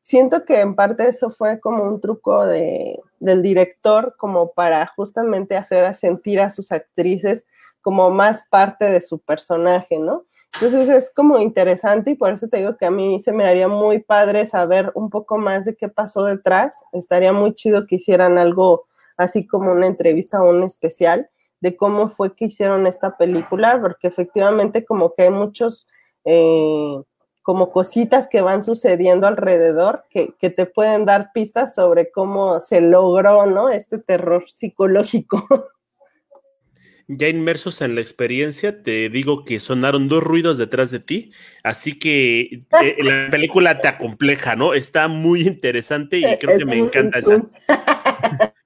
siento 0.01 0.45
que 0.45 0.59
en 0.59 0.75
parte 0.75 1.07
eso 1.07 1.29
fue 1.29 1.59
como 1.59 1.83
un 1.83 2.01
truco 2.01 2.45
de, 2.45 2.99
del 3.19 3.41
director, 3.41 4.15
como 4.17 4.51
para 4.51 4.87
justamente 4.95 5.57
hacer 5.57 5.93
sentir 5.95 6.39
a 6.39 6.49
sus 6.49 6.71
actrices 6.71 7.45
como 7.81 8.09
más 8.11 8.43
parte 8.49 8.85
de 8.85 9.01
su 9.01 9.19
personaje, 9.19 9.97
¿no? 9.97 10.25
Entonces 10.55 10.89
es 10.89 11.11
como 11.13 11.39
interesante 11.39 12.11
y 12.11 12.15
por 12.15 12.33
eso 12.33 12.47
te 12.47 12.57
digo 12.57 12.75
que 12.75 12.85
a 12.85 12.91
mí 12.91 13.19
se 13.19 13.31
me 13.31 13.45
haría 13.45 13.67
muy 13.67 13.99
padre 13.99 14.47
saber 14.47 14.91
un 14.95 15.09
poco 15.09 15.37
más 15.37 15.65
de 15.65 15.75
qué 15.75 15.89
pasó 15.89 16.25
detrás. 16.25 16.83
Estaría 16.91 17.31
muy 17.33 17.53
chido 17.53 17.85
que 17.85 17.95
hicieran 17.95 18.37
algo 18.37 18.87
así 19.15 19.45
como 19.45 19.71
una 19.71 19.85
entrevista 19.85 20.41
o 20.41 20.49
un 20.49 20.63
especial 20.63 21.29
de 21.61 21.75
cómo 21.75 22.09
fue 22.09 22.35
que 22.35 22.45
hicieron 22.45 22.87
esta 22.87 23.17
película, 23.17 23.79
porque 23.81 24.07
efectivamente 24.07 24.85
como 24.85 25.13
que 25.13 25.23
hay 25.23 25.29
muchos 25.29 25.87
eh, 26.25 27.01
como 27.49 27.71
cositas 27.71 28.27
que 28.27 28.41
van 28.41 28.63
sucediendo 28.63 29.25
alrededor 29.25 30.03
que, 30.11 30.35
que, 30.37 30.51
te 30.51 30.67
pueden 30.67 31.05
dar 31.05 31.31
pistas 31.33 31.73
sobre 31.73 32.11
cómo 32.11 32.59
se 32.59 32.79
logró, 32.79 33.47
¿no? 33.47 33.71
Este 33.71 33.97
terror 33.97 34.45
psicológico. 34.51 35.71
Ya 37.07 37.27
inmersos 37.27 37.81
en 37.81 37.95
la 37.95 38.01
experiencia, 38.01 38.83
te 38.83 39.09
digo 39.09 39.45
que 39.45 39.59
sonaron 39.59 40.09
dos 40.09 40.21
ruidos 40.21 40.59
detrás 40.59 40.91
de 40.91 40.99
ti, 40.99 41.31
así 41.63 41.97
que 41.97 42.65
eh, 42.83 42.97
la 43.01 43.29
película 43.31 43.81
te 43.81 43.87
acompleja, 43.87 44.55
¿no? 44.55 44.75
Está 44.75 45.07
muy 45.07 45.41
interesante 45.41 46.19
y 46.19 46.25
eh, 46.25 46.37
creo 46.39 46.55
que 46.55 46.65
me 46.65 46.77
encanta 46.77 47.17
esa. 47.17 47.41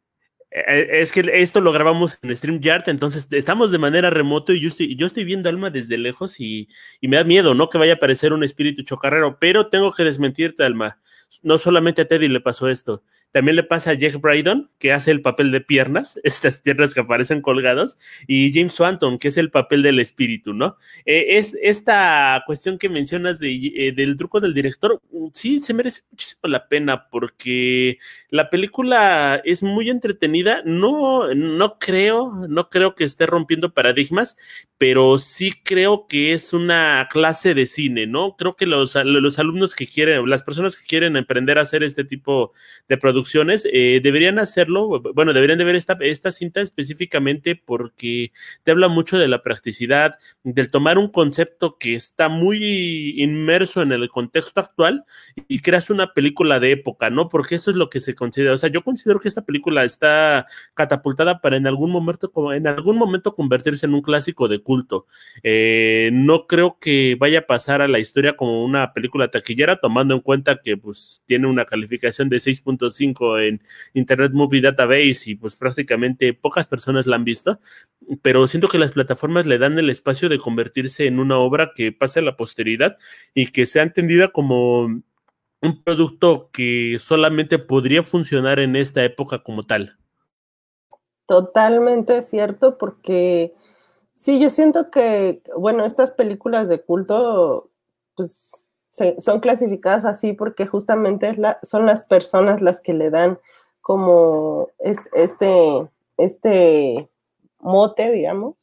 Eh, 0.53 1.01
es 1.01 1.11
que 1.11 1.27
esto 1.33 1.61
lo 1.61 1.72
grabamos 1.72 2.20
en 2.22 2.35
StreamYard, 2.35 2.87
entonces 2.87 3.27
estamos 3.31 3.72
de 3.72 3.79
manera 3.79 4.11
remoto 4.11 4.53
y 4.53 4.59
yo 4.59 4.68
estoy, 4.68 4.96
yo 4.96 5.07
estoy 5.07 5.24
viendo 5.24 5.50
Alma 5.50 5.72
desde 5.72 5.98
lejos 5.98 6.39
y, 6.39 6.70
me 7.01 7.18
da 7.18 7.24
miedo, 7.24 7.55
¿no? 7.55 7.70
Que 7.72 7.79
vaya 7.79 7.94
a 7.94 7.96
aparecer 7.96 8.33
un 8.33 8.44
espíritu 8.44 8.83
chocarrero, 8.83 9.39
pero 9.39 9.68
tengo 9.68 9.92
que 9.94 10.03
desmentirte, 10.03 10.63
Alma. 10.63 11.00
No 11.42 11.57
solamente 11.57 12.03
a 12.03 12.07
Teddy 12.07 12.27
le 12.27 12.39
pasó 12.39 12.70
esto. 12.70 13.03
También 13.31 13.55
le 13.55 13.63
pasa 13.63 13.89
a 13.89 13.94
Jack 13.96 14.22
Brydon, 14.22 14.70
que 14.77 14.94
hace 14.94 15.09
el 15.09 15.24
papel 15.24 15.51
de 15.51 15.59
piernas, 15.59 16.20
estas 16.24 16.61
piernas 16.61 16.94
que 16.94 17.00
aparecen 17.00 17.42
colgados, 17.42 17.98
y 18.27 18.53
James 18.53 18.75
Swanton, 18.75 19.18
que 19.18 19.29
es 19.29 19.37
el 19.37 19.50
papel 19.50 19.81
del 19.81 20.00
espíritu, 20.00 20.53
¿no? 20.53 20.77
Eh, 21.03 21.37
es 21.37 21.57
esta 21.63 22.44
cuestión 22.46 22.77
que 22.77 22.89
mencionas 22.89 23.39
eh, 23.42 23.92
del 23.96 24.18
truco 24.18 24.39
del 24.39 24.53
director, 24.53 25.01
sí, 25.33 25.57
se 25.57 25.74
merece 25.74 26.03
muchísimo 26.11 26.42
la 26.44 26.68
pena 26.68 27.09
porque 27.09 27.98
la 28.33 28.50
película 28.50 29.39
es 29.46 29.61
muy 29.61 29.91
entretenida, 29.91 30.63
no, 30.65 31.31
no 31.35 31.77
creo, 31.77 32.48
no 32.50 32.67
creo 32.67 32.96
que 32.96 33.03
esté 33.03 33.27
rompiendo 33.27 33.75
paradigmas, 33.75 34.37
pero 34.79 35.19
sí 35.19 35.53
creo 35.63 36.07
que 36.07 36.33
es 36.33 36.51
una 36.51 37.07
clase 37.11 37.53
de 37.53 37.67
cine, 37.67 38.07
¿no? 38.07 38.35
Creo 38.35 38.55
que 38.55 38.65
los, 38.65 38.96
los 38.96 39.37
alumnos 39.37 39.75
que 39.75 39.85
quieren, 39.85 40.27
las 40.27 40.41
personas 40.41 40.75
que 40.75 40.83
quieren 40.83 41.15
emprender 41.15 41.59
a 41.59 41.61
hacer 41.61 41.83
este 41.83 42.05
tipo 42.05 42.53
de 42.89 42.98
producciones, 42.98 43.67
eh, 43.72 44.00
deberían 44.01 44.39
hacerlo, 44.39 45.00
bueno, 45.13 45.31
deberían 45.33 45.59
de 45.59 45.65
ver 45.65 45.75
esta, 45.75 45.96
esta 46.01 46.31
cinta 46.31 46.61
específicamente 46.61 47.55
porque 47.55 48.31
te 48.63 48.72
habla 48.72 48.87
mucho 48.87 49.19
de 49.19 49.27
la 49.27 49.43
practicidad, 49.43 50.15
del 50.43 50.72
tomar 50.72 50.98
un 50.98 51.09
concepto 51.09 51.77
que 51.77 51.93
está 51.93 52.29
muy 52.29 53.13
inmerso 53.22 53.83
en 53.83 53.91
el 53.91 54.09
contexto 54.09 54.59
actual 54.59 55.05
y 55.48 55.59
creas 55.59 55.91
una 55.91 56.13
película 56.13 56.59
de 56.59 56.72
época, 56.72 57.11
¿no? 57.11 57.29
Porque 57.29 57.53
esto 57.53 57.69
es 57.69 57.77
lo 57.77 57.91
que 57.91 58.01
se 58.01 58.15
considera, 58.24 58.53
o 58.53 58.57
sea, 58.57 58.70
yo 58.70 58.83
considero 58.83 59.20
que 59.20 59.27
esta 59.27 59.44
película 59.44 59.83
está 59.83 60.48
catapultada 60.74 61.42
para 61.42 61.57
en 61.57 61.68
algún 61.68 61.92
momento, 61.92 62.31
en 62.53 62.68
algún 62.68 62.98
momento 62.98 63.36
convertirse 63.36 63.86
en 63.86 63.94
un 63.94 64.01
clásico 64.01 64.48
de 64.48 64.59
culto. 64.59 65.07
Eh, 65.44 66.09
no 66.14 66.48
creo 66.48 66.77
que 66.79 67.18
vaya 67.20 67.40
a 67.40 67.48
pasar 67.48 67.81
a 67.81 67.90
la 67.90 68.00
historia 68.00 68.38
como 68.38 68.64
una 68.64 68.94
película 68.94 69.27
taquillera, 69.27 69.75
tomando 69.75 70.14
en 70.14 70.22
cuenta 70.22 70.62
que 70.64 70.77
pues 70.77 71.22
tiene 71.25 71.48
una 71.48 71.66
calificación 71.66 72.29
de 72.29 72.38
6.5 72.38 73.46
en 73.46 73.62
Internet 73.94 74.31
Movie 74.31 74.62
Database 74.62 75.31
y 75.31 75.36
pues 75.36 75.57
prácticamente 75.57 76.33
pocas 76.33 76.68
personas 76.68 77.05
la 77.05 77.18
han 77.18 77.25
visto, 77.25 77.59
pero 78.22 78.48
siento 78.48 78.70
que 78.70 78.77
las 78.77 78.94
plataformas 78.94 79.46
le 79.46 79.57
dan 79.57 79.77
el 79.77 79.90
espacio 79.90 80.29
de 80.29 80.38
convertirse 80.38 81.07
en 81.07 81.20
una 81.20 81.38
obra 81.38 81.72
que 81.75 81.92
pase 81.92 82.20
a 82.20 82.24
la 82.24 82.38
posteridad 82.38 82.98
y 83.33 83.48
que 83.48 83.66
sea 83.66 83.83
entendida 83.83 84.29
como 84.29 85.03
un 85.63 85.83
producto 85.83 86.49
que 86.51 86.97
solamente 86.99 87.57
podría 87.57 88.03
funcionar 88.03 88.59
en 88.59 88.75
esta 88.75 89.03
época 89.03 89.43
como 89.43 89.63
tal. 89.63 89.97
Totalmente 91.25 92.21
cierto, 92.21 92.77
porque 92.77 93.53
Sí, 94.13 94.39
yo 94.39 94.49
siento 94.51 94.91
que, 94.91 95.41
bueno, 95.57 95.85
estas 95.85 96.11
películas 96.11 96.69
de 96.69 96.81
culto, 96.81 97.71
pues 98.15 98.67
son 99.17 99.39
clasificadas 99.39 100.05
así 100.05 100.33
porque 100.33 100.67
justamente 100.67 101.35
son 101.63 101.87
las 101.87 102.03
personas 102.03 102.61
las 102.61 102.79
que 102.79 102.93
le 102.93 103.09
dan 103.09 103.39
como 103.81 104.69
este, 104.77 105.89
este 106.17 107.09
mote, 107.59 108.11
digamos. 108.11 108.62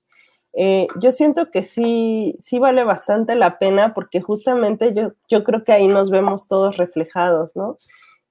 Eh, 0.53 0.89
yo 1.01 1.13
siento 1.13 1.51
que 1.51 1.63
sí, 1.63 2.37
sí 2.41 2.59
vale 2.59 2.83
bastante 2.85 3.35
la 3.35 3.59
pena 3.59 3.95
porque 3.95 4.21
justamente 4.21 4.93
yo, 4.95 5.13
yo 5.29 5.45
creo 5.45 5.65
que 5.65 5.73
ahí 5.73 5.87
nos 5.87 6.11
vemos 6.11 6.49
todos 6.49 6.77
reflejados, 6.77 7.55
¿no? 7.57 7.77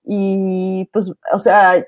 Y 0.03 0.89
pues, 0.91 1.11
o 1.31 1.39
sea, 1.39 1.85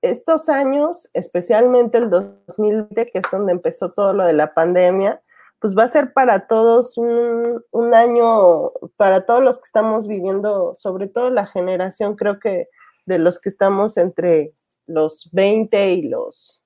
estos 0.00 0.48
años, 0.48 1.10
especialmente 1.14 1.98
el 1.98 2.10
2020, 2.10 3.06
que 3.06 3.18
es 3.18 3.24
donde 3.30 3.52
empezó 3.52 3.90
todo 3.90 4.12
lo 4.12 4.26
de 4.26 4.32
la 4.34 4.54
pandemia, 4.54 5.20
pues 5.60 5.76
va 5.76 5.84
a 5.84 5.88
ser 5.88 6.12
para 6.12 6.46
todos 6.46 6.98
un, 6.98 7.62
un, 7.70 7.94
año, 7.94 8.70
para 8.96 9.24
todos 9.24 9.42
los 9.42 9.58
que 9.58 9.64
estamos 9.64 10.06
viviendo, 10.06 10.74
sobre 10.74 11.08
todo 11.08 11.30
la 11.30 11.46
generación, 11.46 12.16
creo 12.16 12.38
que 12.38 12.68
de 13.06 13.18
los 13.18 13.40
que 13.40 13.48
estamos 13.48 13.96
entre 13.96 14.52
los 14.86 15.30
20 15.32 15.92
y 15.94 16.02
los 16.02 16.63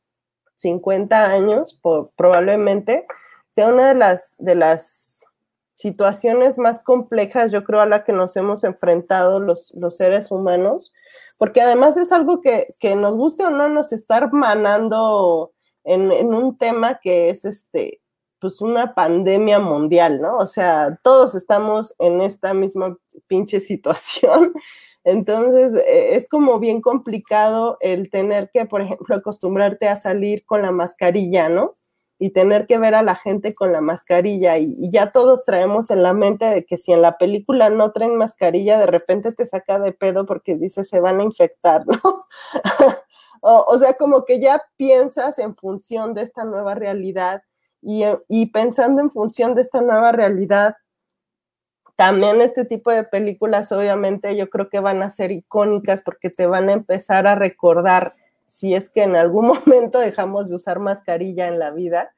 50 0.58 1.30
años, 1.30 1.80
probablemente 2.16 3.06
sea 3.48 3.68
una 3.68 3.88
de 3.88 3.94
las, 3.94 4.36
de 4.38 4.56
las 4.56 5.24
situaciones 5.72 6.58
más 6.58 6.82
complejas, 6.82 7.52
yo 7.52 7.62
creo, 7.62 7.80
a 7.80 7.86
la 7.86 8.02
que 8.02 8.12
nos 8.12 8.36
hemos 8.36 8.64
enfrentado 8.64 9.38
los, 9.38 9.72
los 9.76 9.96
seres 9.96 10.32
humanos, 10.32 10.92
porque 11.36 11.60
además 11.60 11.96
es 11.96 12.10
algo 12.10 12.40
que, 12.40 12.66
nos 12.96 13.14
guste 13.14 13.44
o 13.44 13.50
no 13.50 13.68
nos 13.68 13.92
está 13.92 14.18
hermanando 14.18 15.52
en, 15.84 16.10
un 16.34 16.58
tema 16.58 16.98
que 17.00 17.30
es 17.30 17.44
este, 17.44 18.00
pues 18.40 18.60
una 18.60 18.94
pandemia 18.94 19.60
mundial, 19.60 20.20
¿no? 20.20 20.38
O 20.38 20.46
sea, 20.48 20.98
todos 21.04 21.36
estamos 21.36 21.94
en 22.00 22.20
esta 22.20 22.52
misma 22.52 22.98
pinche 23.28 23.60
situación. 23.60 24.52
Entonces, 25.08 25.74
e, 25.86 26.16
es 26.16 26.28
como 26.28 26.58
bien 26.58 26.80
complicado 26.80 27.78
el 27.80 28.10
tener 28.10 28.50
que, 28.52 28.66
por 28.66 28.82
ejemplo, 28.82 29.16
acostumbrarte 29.16 29.88
a 29.88 29.96
salir 29.96 30.44
con 30.44 30.62
la 30.62 30.70
mascarilla, 30.70 31.48
¿no? 31.48 31.74
y 32.18 32.30
tener 32.30 32.66
que 32.66 32.78
ver 32.78 32.94
a 32.94 33.02
la 33.02 33.14
gente 33.14 33.54
con 33.54 33.72
la 33.72 33.80
mascarilla 33.80 34.58
y, 34.58 34.90
ya 34.90 35.12
todos 35.12 35.44
traemos 35.44 35.90
en 35.90 36.02
la 36.02 36.12
mente 36.12 36.46
de 36.46 36.64
que 36.64 36.76
si 36.76 36.92
en 36.92 37.02
la 37.02 37.16
película 37.16 37.70
no 37.70 37.92
traen 37.92 38.16
mascarilla, 38.16 38.78
de 38.78 38.86
repente 38.86 39.32
te 39.32 39.46
saca 39.46 39.78
de 39.78 39.92
pedo 39.92 40.26
porque 40.26 40.56
dice 40.56 40.84
se 40.84 41.00
van 41.00 41.20
a 41.20 41.22
infectar, 41.22 41.84
¿no? 41.86 42.24
o, 43.40 43.78
sea, 43.78 43.94
como 43.94 44.24
que 44.24 44.40
ya 44.40 44.62
piensas 44.76 45.38
en 45.38 45.54
función 45.54 46.14
de 46.14 46.22
esta 46.22 46.44
nueva 46.44 46.74
realidad 46.74 47.42
y 47.80 48.46
pensando 48.46 49.00
en 49.00 49.10
función 49.10 49.54
de 49.54 49.62
esta 49.62 49.80
nueva 49.80 50.10
realidad, 50.10 50.74
también 51.98 52.40
este 52.40 52.64
tipo 52.64 52.92
de 52.92 53.02
películas 53.02 53.72
obviamente 53.72 54.36
yo 54.36 54.48
creo 54.48 54.68
que 54.68 54.78
van 54.78 55.02
a 55.02 55.10
ser 55.10 55.32
icónicas 55.32 56.00
porque 56.00 56.30
te 56.30 56.46
van 56.46 56.68
a 56.68 56.74
empezar 56.74 57.26
a 57.26 57.34
recordar 57.34 58.14
si 58.44 58.72
es 58.72 58.88
que 58.88 59.02
en 59.02 59.16
algún 59.16 59.48
momento 59.66 59.98
dejamos 59.98 60.48
de 60.48 60.54
usar 60.54 60.78
mascarilla 60.78 61.48
en 61.48 61.58
la 61.58 61.72
vida, 61.72 62.14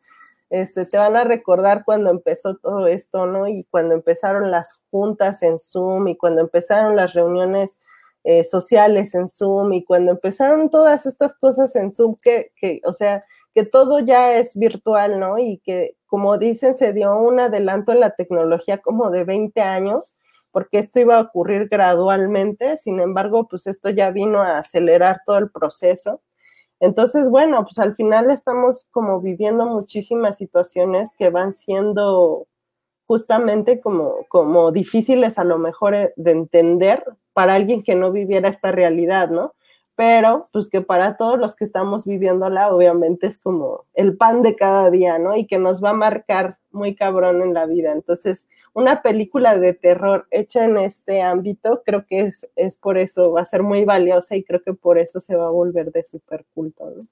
este, 0.51 0.85
te 0.85 0.99
van 0.99 1.16
a 1.16 1.25
recordar 1.25 1.85
cuando 1.87 2.11
empezó 2.11 2.59
todo 2.59 2.88
esto, 2.88 3.25
¿no? 3.25 3.49
Y 3.49 3.64
cuando 3.71 3.95
empezaron 3.95 4.51
las 4.51 4.83
juntas 4.90 5.43
en 5.43 5.59
Zoom 5.59 6.09
y 6.09 6.16
cuando 6.19 6.43
empezaron 6.43 6.95
las 6.95 7.14
reuniones 7.14 7.81
eh, 8.25 8.45
sociales 8.45 9.14
en 9.14 9.31
Zoom 9.31 9.73
y 9.73 9.83
cuando 9.87 10.11
empezaron 10.11 10.69
todas 10.69 11.07
estas 11.07 11.33
cosas 11.33 11.75
en 11.75 11.90
Zoom, 11.90 12.16
que, 12.23 12.53
que, 12.55 12.83
o 12.85 12.93
sea, 12.93 13.23
que 13.54 13.64
todo 13.64 14.00
ya 14.00 14.32
es 14.32 14.56
virtual, 14.58 15.20
¿no? 15.20 15.38
Y 15.38 15.58
que, 15.64 15.96
como 16.06 16.38
dicen, 16.38 16.74
se 16.74 16.92
dio 16.92 17.16
un 17.16 17.40
adelanto 17.40 17.92
en 17.92 18.00
la 18.00 18.10
tecnología 18.10 18.78
como 18.78 19.10
de 19.10 19.24
20 19.24 19.60
años 19.60 20.16
porque 20.52 20.78
esto 20.78 21.00
iba 21.00 21.16
a 21.16 21.20
ocurrir 21.20 21.68
gradualmente, 21.68 22.76
sin 22.76 23.00
embargo, 23.00 23.46
pues 23.48 23.66
esto 23.66 23.90
ya 23.90 24.10
vino 24.10 24.40
a 24.42 24.58
acelerar 24.58 25.20
todo 25.24 25.38
el 25.38 25.50
proceso. 25.50 26.20
Entonces, 26.80 27.28
bueno, 27.28 27.62
pues 27.64 27.78
al 27.78 27.94
final 27.94 28.30
estamos 28.30 28.88
como 28.90 29.20
viviendo 29.20 29.66
muchísimas 29.66 30.38
situaciones 30.38 31.12
que 31.16 31.30
van 31.30 31.54
siendo 31.54 32.46
justamente 33.06 33.80
como, 33.80 34.26
como 34.28 34.72
difíciles 34.72 35.38
a 35.38 35.44
lo 35.44 35.58
mejor 35.58 35.94
eh, 35.94 36.12
de 36.16 36.30
entender 36.30 37.04
para 37.32 37.54
alguien 37.54 37.82
que 37.82 37.94
no 37.94 38.12
viviera 38.12 38.48
esta 38.48 38.72
realidad, 38.72 39.30
¿no? 39.30 39.54
Pero 40.00 40.46
pues 40.50 40.70
que 40.70 40.80
para 40.80 41.18
todos 41.18 41.38
los 41.38 41.54
que 41.54 41.66
estamos 41.66 42.06
viviéndola, 42.06 42.74
obviamente 42.74 43.26
es 43.26 43.38
como 43.38 43.84
el 43.92 44.16
pan 44.16 44.40
de 44.40 44.56
cada 44.56 44.90
día, 44.90 45.18
¿no? 45.18 45.36
Y 45.36 45.46
que 45.46 45.58
nos 45.58 45.84
va 45.84 45.90
a 45.90 45.92
marcar 45.92 46.56
muy 46.70 46.94
cabrón 46.94 47.42
en 47.42 47.52
la 47.52 47.66
vida. 47.66 47.92
Entonces, 47.92 48.48
una 48.72 49.02
película 49.02 49.58
de 49.58 49.74
terror 49.74 50.26
hecha 50.30 50.64
en 50.64 50.78
este 50.78 51.20
ámbito, 51.20 51.82
creo 51.84 52.06
que 52.06 52.20
es, 52.20 52.48
es 52.56 52.78
por 52.78 52.96
eso, 52.96 53.32
va 53.32 53.42
a 53.42 53.44
ser 53.44 53.62
muy 53.62 53.84
valiosa 53.84 54.36
y 54.36 54.42
creo 54.42 54.62
que 54.62 54.72
por 54.72 54.98
eso 54.98 55.20
se 55.20 55.36
va 55.36 55.48
a 55.48 55.50
volver 55.50 55.92
de 55.92 56.02
super 56.02 56.46
culto, 56.54 56.88
¿no? 56.96 57.02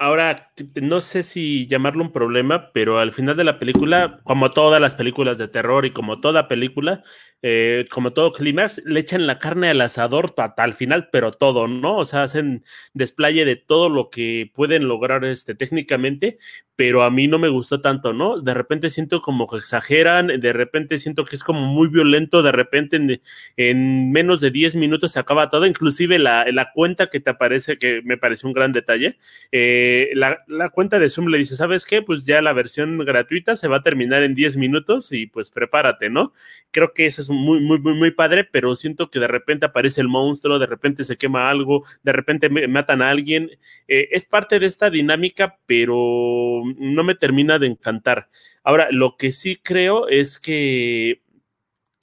Ahora, 0.00 0.52
no 0.80 1.00
sé 1.00 1.24
si 1.24 1.66
llamarlo 1.66 2.04
un 2.04 2.12
problema, 2.12 2.70
pero 2.72 3.00
al 3.00 3.10
final 3.12 3.36
de 3.36 3.42
la 3.42 3.58
película, 3.58 4.20
como 4.22 4.52
todas 4.52 4.80
las 4.80 4.94
películas 4.94 5.38
de 5.38 5.48
terror 5.48 5.84
y 5.86 5.90
como 5.92 6.20
toda 6.20 6.46
película, 6.46 7.02
eh, 7.42 7.84
como 7.90 8.12
todo 8.12 8.32
climas, 8.32 8.80
le 8.84 9.00
echan 9.00 9.26
la 9.26 9.40
carne 9.40 9.70
al 9.70 9.80
asador 9.80 10.34
hasta 10.36 10.64
el 10.64 10.74
final, 10.74 11.08
pero 11.10 11.32
todo, 11.32 11.66
¿no? 11.66 11.96
O 11.96 12.04
sea, 12.04 12.22
hacen 12.22 12.62
desplaye 12.94 13.44
de 13.44 13.56
todo 13.56 13.88
lo 13.88 14.08
que 14.08 14.48
pueden 14.54 14.86
lograr 14.86 15.24
este, 15.24 15.56
técnicamente, 15.56 16.38
pero 16.78 17.02
a 17.02 17.10
mí 17.10 17.26
no 17.26 17.40
me 17.40 17.48
gustó 17.48 17.80
tanto, 17.80 18.12
¿no? 18.12 18.40
De 18.40 18.54
repente 18.54 18.88
siento 18.88 19.20
como 19.20 19.48
que 19.48 19.56
exageran, 19.56 20.28
de 20.28 20.52
repente 20.52 21.00
siento 21.00 21.24
que 21.24 21.34
es 21.34 21.42
como 21.42 21.60
muy 21.62 21.88
violento, 21.88 22.40
de 22.40 22.52
repente 22.52 23.20
en, 23.56 24.12
menos 24.12 24.40
de 24.40 24.52
10 24.52 24.76
minutos 24.76 25.10
se 25.10 25.18
acaba 25.18 25.50
todo, 25.50 25.66
inclusive 25.66 26.20
la, 26.20 26.46
la, 26.52 26.70
cuenta 26.70 27.08
que 27.08 27.18
te 27.18 27.30
aparece, 27.30 27.78
que 27.78 28.00
me 28.04 28.16
parece 28.16 28.46
un 28.46 28.52
gran 28.52 28.70
detalle, 28.70 29.18
eh, 29.50 30.10
la, 30.14 30.44
la 30.46 30.70
cuenta 30.70 31.00
de 31.00 31.10
Zoom 31.10 31.26
le 31.26 31.38
dice, 31.38 31.56
¿sabes 31.56 31.84
qué? 31.84 32.00
Pues 32.00 32.24
ya 32.24 32.40
la 32.42 32.52
versión 32.52 32.96
gratuita 32.98 33.56
se 33.56 33.66
va 33.66 33.78
a 33.78 33.82
terminar 33.82 34.22
en 34.22 34.36
10 34.36 34.56
minutos 34.56 35.10
y 35.10 35.26
pues 35.26 35.50
prepárate, 35.50 36.10
¿no? 36.10 36.32
Creo 36.70 36.92
que 36.94 37.06
eso 37.06 37.22
es 37.22 37.28
muy, 37.28 37.60
muy, 37.60 37.80
muy, 37.80 37.94
muy 37.94 38.12
padre, 38.12 38.44
pero 38.44 38.76
siento 38.76 39.10
que 39.10 39.18
de 39.18 39.26
repente 39.26 39.66
aparece 39.66 40.00
el 40.00 40.06
monstruo, 40.06 40.60
de 40.60 40.66
repente 40.66 41.02
se 41.02 41.16
quema 41.16 41.50
algo, 41.50 41.84
de 42.04 42.12
repente 42.12 42.48
matan 42.68 43.02
a 43.02 43.10
alguien. 43.10 43.50
Eh, 43.88 44.10
es 44.12 44.24
parte 44.24 44.60
de 44.60 44.66
esta 44.66 44.90
dinámica, 44.90 45.58
pero 45.66 46.67
no 46.78 47.04
me 47.04 47.14
termina 47.14 47.58
de 47.58 47.66
encantar. 47.66 48.28
Ahora, 48.62 48.88
lo 48.90 49.16
que 49.16 49.32
sí 49.32 49.56
creo 49.56 50.08
es 50.08 50.38
que 50.38 51.22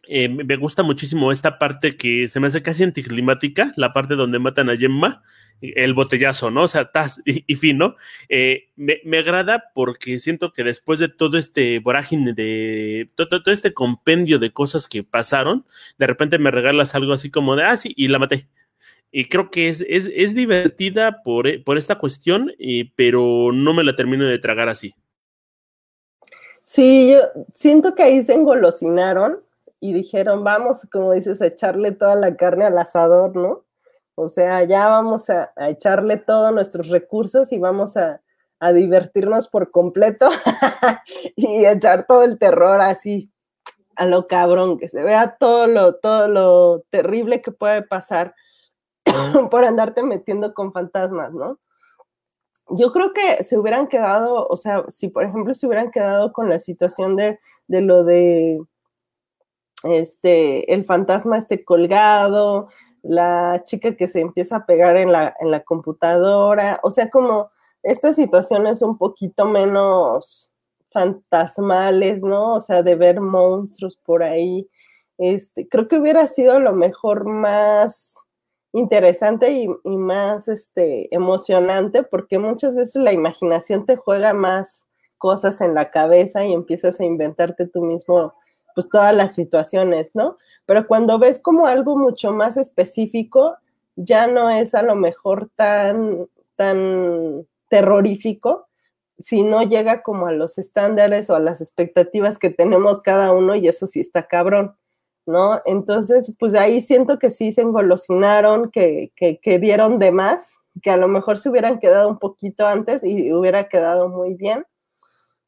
eh, 0.08 0.30
me 0.30 0.56
gusta 0.56 0.84
muchísimo 0.84 1.32
esta 1.32 1.58
parte 1.58 1.98
que 1.98 2.28
se 2.28 2.40
me 2.40 2.48
hace 2.48 2.62
casi 2.62 2.84
anticlimática, 2.84 3.74
la 3.76 3.94
parte 3.94 4.16
donde 4.16 4.40
matan 4.40 4.70
a 4.70 4.78
Gemma 4.78 5.24
el 5.62 5.94
botellazo, 5.94 6.52
¿no? 6.52 6.64
O 6.64 6.68
sea, 6.68 6.92
tas 6.92 7.22
y, 7.26 7.56
fin, 7.56 7.78
¿no? 7.78 7.96
Eh, 8.30 8.70
me, 8.76 9.18
agrada 9.18 9.72
porque 9.74 10.20
siento 10.20 10.54
que 10.54 10.64
después 10.64 11.00
de 11.00 11.10
todo 11.10 11.38
este 11.38 11.80
vorágine 11.80 12.34
de 12.34 13.10
todo, 13.16 13.42
este 13.52 13.74
compendio 13.74 14.40
de 14.40 14.52
cosas 14.52 14.88
que 14.88 15.04
pasaron, 15.04 15.66
de 15.98 16.08
repente 16.08 16.40
me 16.40 16.52
regalas 16.52 16.96
algo 16.96 17.14
así 17.14 17.32
como 17.32 17.56
de, 17.56 17.64
ah, 17.64 17.78
sí, 17.78 17.94
y 17.96 18.08
la 18.08 18.20
maté. 18.20 18.48
Y 19.18 19.30
creo 19.30 19.50
que 19.50 19.70
es, 19.70 19.82
es, 19.88 20.36
divertida 20.36 21.24
por, 21.24 21.48
por, 21.64 21.78
esta 21.78 21.98
cuestión, 21.98 22.52
pero 22.98 23.54
no 23.54 23.74
me 23.74 23.86
la 23.86 23.96
termino 23.96 24.26
de 24.26 24.40
tragar 24.40 24.68
así. 24.68 24.94
Sí, 26.66 27.14
yo 27.14 27.20
siento 27.54 27.96
que 27.96 28.04
ahí 28.04 28.22
se 28.24 28.34
engolosinaron 28.34 29.40
y 29.80 29.94
dijeron, 29.94 30.44
vamos, 30.44 30.82
como 30.92 31.14
dices, 31.14 31.42
a 31.42 31.46
echarle 31.46 31.94
toda 31.94 32.16
la 32.16 32.36
carne 32.36 32.66
al 32.66 32.78
asador, 32.78 33.34
¿no? 33.38 33.64
O 34.16 34.28
sea, 34.28 34.66
ya 34.66 34.90
vamos 34.90 35.30
a, 35.30 35.50
echarle 35.70 36.18
todos 36.18 36.54
nuestros 36.54 36.90
recursos 36.90 37.54
y 37.54 37.58
vamos 37.58 37.96
a, 37.96 38.20
divertirnos 38.74 39.48
por 39.48 39.72
completo 39.72 40.30
y 41.38 41.66
echar 41.66 42.06
todo 42.06 42.24
el 42.24 42.38
terror 42.38 42.82
así 42.82 43.32
a 43.96 44.08
lo 44.08 44.28
cabrón, 44.28 44.78
que 44.78 44.90
se 44.90 45.04
vea 45.04 45.38
todo 45.40 45.68
lo, 45.68 45.96
todo 45.96 46.28
lo 46.28 46.84
terrible 46.90 47.42
que 47.42 47.52
puede 47.52 47.82
pasar 47.82 48.36
por 49.52 49.66
andarte 49.66 50.04
metiendo 50.04 50.54
con 50.54 50.72
fantasmas, 50.72 51.34
¿no? 51.34 51.60
Yo 52.70 52.92
creo 52.92 53.14
que 53.14 53.44
se 53.44 53.58
hubieran 53.60 53.88
quedado, 53.88 54.48
o 54.48 54.56
sea, 54.56 54.86
si 54.90 55.08
por 55.08 55.24
ejemplo 55.24 55.54
se 55.54 55.68
hubieran 55.68 55.92
quedado 55.92 56.34
con 56.34 56.50
la 56.50 56.58
situación 56.58 57.16
de, 57.16 57.40
de 57.68 57.82
lo 57.82 58.04
de 58.04 58.60
este, 59.84 60.74
el 60.74 60.84
fantasma 60.84 61.38
esté 61.38 61.64
colgado, 61.64 62.70
la 63.04 63.62
chica 63.66 63.96
que 63.96 64.08
se 64.08 64.20
empieza 64.20 64.58
a 64.58 64.66
pegar 64.66 64.98
en 64.98 65.12
la, 65.12 65.36
en 65.40 65.52
la 65.52 65.60
computadora, 65.62 66.80
o 66.82 66.90
sea, 66.90 67.12
como 67.12 67.52
estas 67.84 68.16
situaciones 68.16 68.82
un 68.82 68.98
poquito 68.98 69.46
menos 69.46 70.52
fantasmales, 70.92 72.24
¿no? 72.24 72.56
O 72.56 72.62
sea, 72.62 72.82
de 72.82 72.96
ver 72.96 73.22
monstruos 73.22 73.98
por 73.98 74.24
ahí. 74.24 74.68
Este, 75.18 75.68
creo 75.68 75.88
que 75.88 76.00
hubiera 76.00 76.28
sido 76.28 76.60
lo 76.60 76.74
mejor 76.74 77.26
más 77.26 78.18
interesante 78.76 79.52
y, 79.52 79.68
más 79.98 80.48
este, 80.48 81.14
emocionante, 81.16 82.04
porque 82.04 82.40
muchas 82.40 82.76
veces 82.76 83.02
la 83.02 83.14
imaginación 83.14 83.86
te 83.86 83.96
juega 83.96 84.34
más 84.34 84.86
cosas 85.18 85.62
en 85.62 85.74
la 85.74 85.90
cabeza 85.90 86.46
y 86.46 86.54
empiezas 86.54 87.00
a 87.00 87.06
inventarte 87.06 87.68
tú 87.68 87.84
mismo, 87.84 88.34
pues 88.76 88.90
todas 88.90 89.16
las 89.16 89.34
situaciones, 89.34 90.12
¿no? 90.14 90.38
pero 90.66 90.88
cuando 90.88 91.20
ves 91.20 91.40
como 91.40 91.68
algo 91.68 91.98
mucho 91.98 92.34
más 92.34 92.58
específico, 92.58 93.58
ya 93.96 94.28
no 94.28 94.50
es 94.50 94.74
a 94.74 94.82
lo 94.82 94.96
mejor 94.96 95.50
tan, 95.56 96.28
tan 96.56 97.46
terrorífico, 97.70 98.68
si 99.18 99.44
no 99.44 99.64
llega 99.64 100.02
como 100.02 100.28
a 100.28 100.34
los 100.34 100.58
estándares 100.58 101.30
o 101.30 101.36
a 101.36 101.40
las 101.40 101.62
expectativas 101.62 102.38
que 102.38 102.50
tenemos 102.50 103.02
cada 103.02 103.32
uno 103.32 103.56
y 103.56 103.68
eso 103.68 103.88
sí 103.88 104.02
está 104.02 104.28
cabrón, 104.28 104.76
¿no? 105.28 105.62
Entonces, 105.66 106.36
pues 106.40 106.56
ahí 106.56 106.82
siento 106.82 107.20
que 107.20 107.32
sí 107.32 107.52
se 107.52 107.62
engolosinaron, 107.62 108.72
que, 108.72 109.12
que, 109.16 109.60
dieron 109.60 110.00
de 110.00 110.12
más, 110.12 110.56
que 110.82 110.92
a 110.92 110.98
lo 110.98 111.08
mejor 111.08 111.38
se 111.38 111.50
hubieran 111.50 111.80
quedado 111.80 112.10
un 112.10 112.20
poquito 112.20 112.68
antes 112.68 113.04
y 113.04 113.34
hubiera 113.34 113.70
quedado 113.70 114.10
muy 114.10 114.36
bien. 114.36 114.66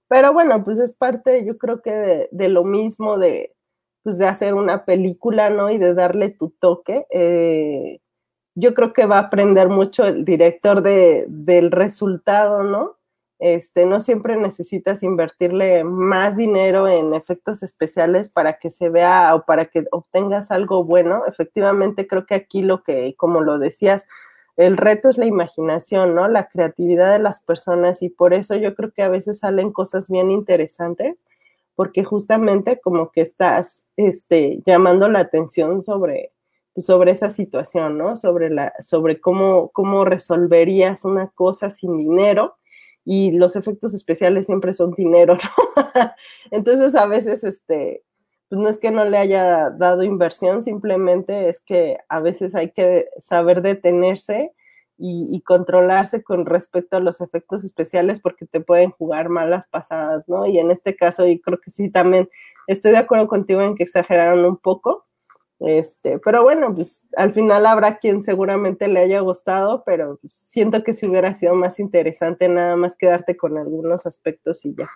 Pero 0.10 0.34
bueno, 0.34 0.64
pues 0.64 0.78
es 0.80 0.94
parte, 0.94 1.46
yo 1.46 1.58
creo 1.58 1.82
que 1.82 2.30
de 2.32 2.50
lo 2.50 2.64
mismo 2.64 3.18
de, 3.18 3.56
pues, 4.04 4.18
de 4.18 4.28
hacer 4.28 4.54
una 4.54 4.86
película, 4.86 5.50
¿no? 5.50 5.70
Y 5.70 5.78
de 5.78 5.94
darle 5.94 6.30
tu 6.30 6.52
toque. 6.52 7.06
Eh, 7.10 8.00
yo 8.56 8.74
creo 8.74 8.94
que 8.94 9.06
va 9.06 9.18
a 9.18 9.22
aprender 9.28 9.70
mucho 9.70 10.06
el 10.06 10.26
director 10.26 10.82
de, 10.82 11.26
del 11.28 11.72
resultado, 11.72 12.64
¿no? 12.64 12.97
Este, 13.40 13.86
no 13.86 14.00
siempre 14.00 14.36
necesitas 14.36 15.04
invertirle 15.04 15.84
más 15.84 16.38
dinero 16.38 16.88
en 16.88 17.14
efectos 17.14 17.62
especiales 17.62 18.30
para 18.30 18.58
que 18.58 18.72
se 18.72 18.90
vea 18.90 19.36
o 19.36 19.46
para 19.46 19.66
que 19.66 19.86
obtengas 19.92 20.50
algo 20.50 20.84
bueno. 20.84 21.24
Efectivamente, 21.28 22.08
creo 22.08 22.26
que 22.26 22.36
aquí 22.36 22.64
lo 22.64 22.82
que, 22.82 23.16
como 23.16 23.42
lo 23.42 23.60
decías, 23.60 24.08
el 24.56 24.76
reto 24.76 25.10
es 25.10 25.20
la 25.20 25.28
imaginación, 25.28 26.16
¿no? 26.16 26.28
La 26.28 26.50
creatividad 26.50 27.12
de 27.12 27.20
las 27.20 27.42
personas 27.42 28.02
y 28.02 28.10
por 28.10 28.34
eso 28.34 28.56
yo 28.56 28.74
creo 28.76 28.92
que 28.92 29.04
a 29.04 29.10
veces 29.10 29.40
salen 29.40 29.72
cosas 29.72 30.10
bien 30.10 30.32
interesantes 30.32 31.16
porque 31.76 32.04
justamente 32.04 32.80
como 32.82 33.12
que 33.12 33.22
estás 33.22 33.86
este, 33.98 34.64
llamando 34.66 35.08
la 35.10 35.20
atención 35.20 35.84
sobre, 35.84 36.32
sobre 36.76 37.12
esa 37.12 37.30
situación, 37.30 38.00
¿no? 38.00 38.18
Sobre, 38.18 38.50
la, 38.50 38.74
sobre 38.82 39.22
cómo, 39.22 39.70
cómo 39.70 40.04
resolverías 40.06 41.06
una 41.06 41.28
cosa 41.28 41.70
sin 41.70 41.96
dinero 41.98 42.56
y 43.10 43.32
los 43.32 43.56
efectos 43.56 43.94
especiales 43.94 44.48
siempre 44.48 44.74
son 44.74 44.92
dinero, 44.92 45.38
¿no? 45.38 45.84
Entonces 46.52 46.94
a 46.94 47.06
veces, 47.06 47.46
este, 47.46 48.04
pues 48.50 48.60
no 48.60 48.68
es 48.68 48.80
que 48.80 48.92
no 48.92 49.06
le 49.06 49.18
haya 49.18 49.70
dado 49.70 50.04
inversión, 50.04 50.62
simplemente 50.62 51.48
es 51.48 51.62
que 51.62 52.00
a 52.10 52.20
veces 52.20 52.54
hay 52.54 52.72
que 52.72 53.08
saber 53.18 53.62
detenerse 53.62 54.52
y, 54.98 55.42
controlarse 55.46 56.22
con 56.22 56.46
respecto 56.46 56.98
a 56.98 57.00
los 57.00 57.22
efectos 57.22 57.64
especiales 57.64 58.20
porque 58.20 58.46
te 58.46 58.60
pueden 58.60 58.92
jugar 58.92 59.30
malas 59.30 59.68
pasadas, 59.68 60.28
¿no? 60.28 60.46
Y 60.46 60.60
en 60.60 60.72
este 60.72 60.98
caso, 60.98 61.26
y 61.28 61.40
creo 61.40 61.62
que 61.62 61.70
sí, 61.70 61.90
también 61.90 62.28
estoy 62.66 62.92
de 62.92 62.98
acuerdo 62.98 63.28
contigo 63.30 63.62
en 63.62 63.76
que 63.76 63.84
exageraron 63.84 64.44
un 64.44 64.58
poco, 64.58 65.06
este, 65.60 66.20
pero 66.20 66.44
bueno, 66.44 66.74
pues 66.76 67.08
al 67.16 67.34
final 67.34 67.66
habrá 67.66 67.98
quien 67.98 68.22
seguramente 68.22 68.88
le 68.88 69.00
haya 69.00 69.22
gustado, 69.22 69.84
pero 69.86 70.18
pues, 70.22 70.34
siento 70.34 70.84
que 70.84 70.94
si 70.94 71.08
hubiera 71.08 71.34
sido 71.34 71.56
más 71.56 71.80
interesante 71.80 72.48
nada 72.48 72.76
más 72.76 72.96
quedarte 72.96 73.38
con 73.38 73.58
algunos 73.58 74.06
aspectos 74.06 74.66
y 74.66 74.76
ya 74.76 74.90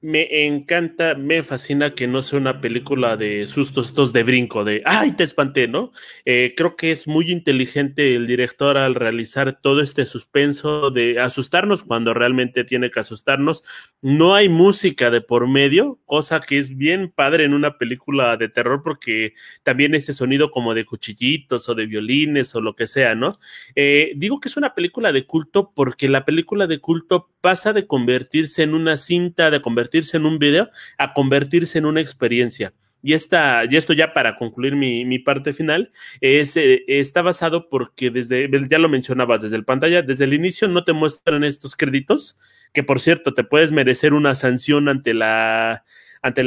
me 0.00 0.46
encanta, 0.46 1.14
me 1.14 1.42
fascina 1.42 1.94
que 1.94 2.06
no 2.06 2.22
sea 2.22 2.38
una 2.38 2.60
película 2.60 3.16
de 3.16 3.46
sustos 3.46 3.88
estos 3.88 4.12
de 4.12 4.22
brinco, 4.22 4.64
de 4.64 4.82
¡ay, 4.84 5.12
te 5.12 5.24
espanté! 5.24 5.66
¿no? 5.66 5.92
Eh, 6.24 6.54
creo 6.56 6.76
que 6.76 6.92
es 6.92 7.08
muy 7.08 7.30
inteligente 7.30 8.14
el 8.14 8.26
director 8.26 8.76
al 8.76 8.94
realizar 8.94 9.60
todo 9.60 9.80
este 9.80 10.06
suspenso 10.06 10.90
de 10.90 11.20
asustarnos 11.20 11.82
cuando 11.82 12.14
realmente 12.14 12.64
tiene 12.64 12.90
que 12.90 13.00
asustarnos. 13.00 13.64
No 14.00 14.34
hay 14.34 14.48
música 14.48 15.10
de 15.10 15.20
por 15.20 15.48
medio, 15.48 15.98
cosa 16.04 16.40
que 16.40 16.58
es 16.58 16.76
bien 16.76 17.10
padre 17.14 17.44
en 17.44 17.54
una 17.54 17.78
película 17.78 18.36
de 18.36 18.48
terror 18.48 18.82
porque 18.84 19.34
también 19.62 19.94
ese 19.94 20.12
sonido 20.12 20.50
como 20.50 20.74
de 20.74 20.84
cuchillitos 20.84 21.68
o 21.68 21.74
de 21.74 21.86
violines 21.86 22.54
o 22.54 22.60
lo 22.60 22.76
que 22.76 22.86
sea, 22.86 23.14
¿no? 23.14 23.38
Eh, 23.74 24.12
digo 24.16 24.38
que 24.40 24.48
es 24.48 24.56
una 24.56 24.74
película 24.74 25.12
de 25.12 25.26
culto 25.26 25.72
porque 25.74 26.08
la 26.08 26.24
película 26.24 26.66
de 26.66 26.78
culto 26.78 27.30
pasa 27.40 27.72
de 27.72 27.86
convertirse 27.86 28.62
en 28.62 28.74
una 28.74 28.96
cinta, 28.96 29.50
de 29.50 29.60
convertirse 29.60 30.16
en 30.16 30.26
un 30.26 30.38
video, 30.38 30.70
a 30.98 31.12
convertirse 31.12 31.78
en 31.78 31.86
una 31.86 32.00
experiencia. 32.00 32.74
Y, 33.00 33.12
esta, 33.12 33.62
y 33.70 33.76
esto 33.76 33.92
ya 33.92 34.12
para 34.12 34.34
concluir 34.34 34.74
mi, 34.74 35.18
parte 35.20 35.52
final, 35.52 35.92
es, 36.20 36.56
eh, 36.56 36.84
está 36.88 37.22
basado 37.22 37.68
porque 37.68 38.10
desde, 38.10 38.50
ya 38.68 38.78
lo 38.78 38.88
mencionabas, 38.88 39.42
desde 39.42 39.56
el 39.56 39.64
pantalla, 39.64 40.02
desde 40.02 40.24
el 40.24 40.34
inicio 40.34 40.66
no 40.66 40.84
te 40.84 40.92
muestran 40.92 41.44
estos 41.44 41.76
créditos, 41.76 42.38
que 42.72 42.82
por 42.82 43.00
cierto, 43.00 43.34
te 43.34 43.44
puedes 43.44 43.70
merecer 43.70 44.14
una 44.14 44.34
sanción 44.34 44.88
ante 44.88 45.14
la, 45.14 45.84
ante 46.28 46.42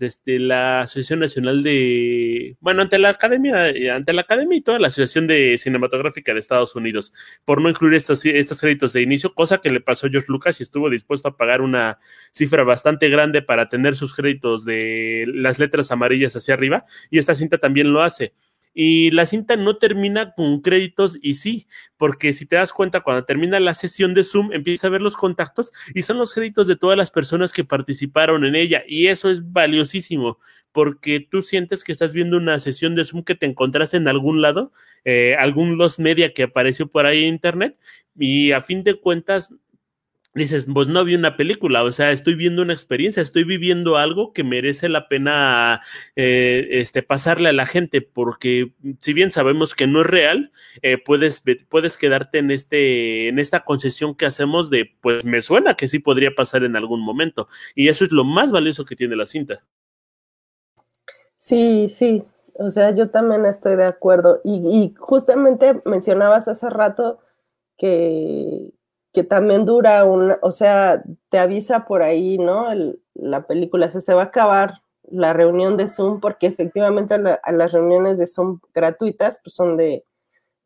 este, 0.00 0.38
la 0.38 0.80
Asociación 0.80 1.20
Nacional 1.20 1.62
de, 1.62 2.56
bueno, 2.60 2.82
ante 2.82 2.98
la 2.98 3.10
Academia, 3.10 3.94
ante 3.94 4.12
la 4.12 4.22
Academia 4.22 4.58
y 4.58 4.60
toda 4.60 4.78
la 4.78 4.88
Asociación 4.88 5.26
de 5.26 5.56
Cinematográfica 5.58 6.34
de 6.34 6.40
Estados 6.40 6.74
Unidos, 6.74 7.12
por 7.44 7.60
no 7.62 7.68
incluir 7.68 7.94
estos 7.94 8.22
créditos 8.60 8.92
de 8.92 9.02
inicio, 9.02 9.34
cosa 9.34 9.58
que 9.58 9.70
le 9.70 9.80
pasó 9.80 10.06
a 10.06 10.10
George 10.10 10.26
Lucas 10.28 10.60
y 10.60 10.64
estuvo 10.64 10.90
dispuesto 10.90 11.28
a 11.28 11.36
pagar 11.36 11.60
una 11.60 11.98
cifra 12.32 12.64
bastante 12.64 13.08
grande 13.08 13.42
para 13.42 13.68
tener 13.68 13.96
sus 13.96 14.14
créditos 14.14 14.64
de 14.64 15.24
las 15.28 15.58
letras 15.58 15.90
amarillas 15.90 16.34
hacia 16.34 16.54
arriba, 16.54 16.84
y 17.10 17.18
esta 17.18 17.34
cinta 17.34 17.58
también 17.58 17.92
lo 17.92 18.02
hace 18.02 18.34
y 18.78 19.10
la 19.10 19.24
cinta 19.24 19.56
no 19.56 19.78
termina 19.78 20.34
con 20.34 20.60
créditos 20.60 21.18
y 21.22 21.34
sí, 21.34 21.66
porque 21.96 22.34
si 22.34 22.44
te 22.44 22.56
das 22.56 22.74
cuenta, 22.74 23.00
cuando 23.00 23.24
termina 23.24 23.58
la 23.58 23.72
sesión 23.72 24.12
de 24.12 24.22
Zoom, 24.22 24.52
empieza 24.52 24.88
a 24.88 24.90
ver 24.90 25.00
los 25.00 25.16
contactos 25.16 25.72
y 25.94 26.02
son 26.02 26.18
los 26.18 26.34
créditos 26.34 26.66
de 26.66 26.76
todas 26.76 26.98
las 26.98 27.10
personas 27.10 27.54
que 27.54 27.64
participaron 27.64 28.44
en 28.44 28.54
ella 28.54 28.84
y 28.86 29.06
eso 29.06 29.30
es 29.30 29.50
valiosísimo 29.50 30.38
porque 30.72 31.20
tú 31.20 31.40
sientes 31.40 31.84
que 31.84 31.92
estás 31.92 32.12
viendo 32.12 32.36
una 32.36 32.58
sesión 32.58 32.94
de 32.94 33.06
Zoom 33.06 33.24
que 33.24 33.34
te 33.34 33.46
encontraste 33.46 33.96
en 33.96 34.08
algún 34.08 34.42
lado, 34.42 34.72
eh, 35.06 35.34
algún 35.38 35.78
los 35.78 35.98
media 35.98 36.34
que 36.34 36.42
apareció 36.42 36.86
por 36.86 37.06
ahí 37.06 37.24
en 37.24 37.32
internet 37.32 37.78
y 38.14 38.52
a 38.52 38.60
fin 38.60 38.84
de 38.84 39.00
cuentas 39.00 39.54
dices, 40.36 40.66
pues 40.72 40.86
no 40.86 41.04
vi 41.04 41.14
una 41.14 41.36
película, 41.36 41.82
o 41.82 41.92
sea, 41.92 42.12
estoy 42.12 42.34
viendo 42.34 42.62
una 42.62 42.74
experiencia, 42.74 43.22
estoy 43.22 43.44
viviendo 43.44 43.96
algo 43.96 44.32
que 44.32 44.44
merece 44.44 44.88
la 44.88 45.08
pena 45.08 45.80
eh, 46.14 46.68
este, 46.72 47.02
pasarle 47.02 47.48
a 47.48 47.54
la 47.54 47.66
gente, 47.66 48.02
porque 48.02 48.72
si 49.00 49.14
bien 49.14 49.30
sabemos 49.30 49.74
que 49.74 49.86
no 49.86 50.02
es 50.02 50.06
real, 50.06 50.52
eh, 50.82 50.98
puedes, 50.98 51.42
puedes 51.68 51.96
quedarte 51.96 52.38
en, 52.38 52.50
este, 52.50 53.28
en 53.28 53.38
esta 53.38 53.64
concesión 53.64 54.14
que 54.14 54.26
hacemos 54.26 54.68
de, 54.68 54.94
pues 55.00 55.24
me 55.24 55.40
suena 55.40 55.74
que 55.74 55.88
sí 55.88 55.98
podría 55.98 56.34
pasar 56.34 56.64
en 56.64 56.76
algún 56.76 57.00
momento, 57.00 57.48
y 57.74 57.88
eso 57.88 58.04
es 58.04 58.12
lo 58.12 58.24
más 58.24 58.52
valioso 58.52 58.84
que 58.84 58.96
tiene 58.96 59.16
la 59.16 59.26
cinta. 59.26 59.64
Sí, 61.38 61.88
sí, 61.88 62.22
o 62.54 62.70
sea, 62.70 62.94
yo 62.94 63.08
también 63.08 63.46
estoy 63.46 63.76
de 63.76 63.86
acuerdo, 63.86 64.40
y, 64.44 64.56
y 64.56 64.94
justamente 64.98 65.80
mencionabas 65.86 66.46
hace 66.46 66.68
rato 66.68 67.20
que 67.78 68.70
que 69.16 69.24
también 69.24 69.64
dura 69.64 70.04
un, 70.04 70.34
o 70.42 70.52
sea, 70.52 71.02
te 71.30 71.38
avisa 71.38 71.86
por 71.86 72.02
ahí, 72.02 72.36
¿no? 72.36 72.66
la 73.14 73.46
película, 73.46 73.88
se 73.88 74.12
va 74.12 74.20
a 74.20 74.24
acabar 74.26 74.82
la 75.04 75.32
reunión 75.32 75.78
de 75.78 75.88
Zoom 75.88 76.20
porque 76.20 76.46
efectivamente 76.46 77.16
las 77.18 77.72
reuniones 77.72 78.18
de 78.18 78.26
Zoom 78.26 78.60
gratuitas 78.74 79.40
pues 79.42 79.56
son 79.56 79.78
de 79.78 80.04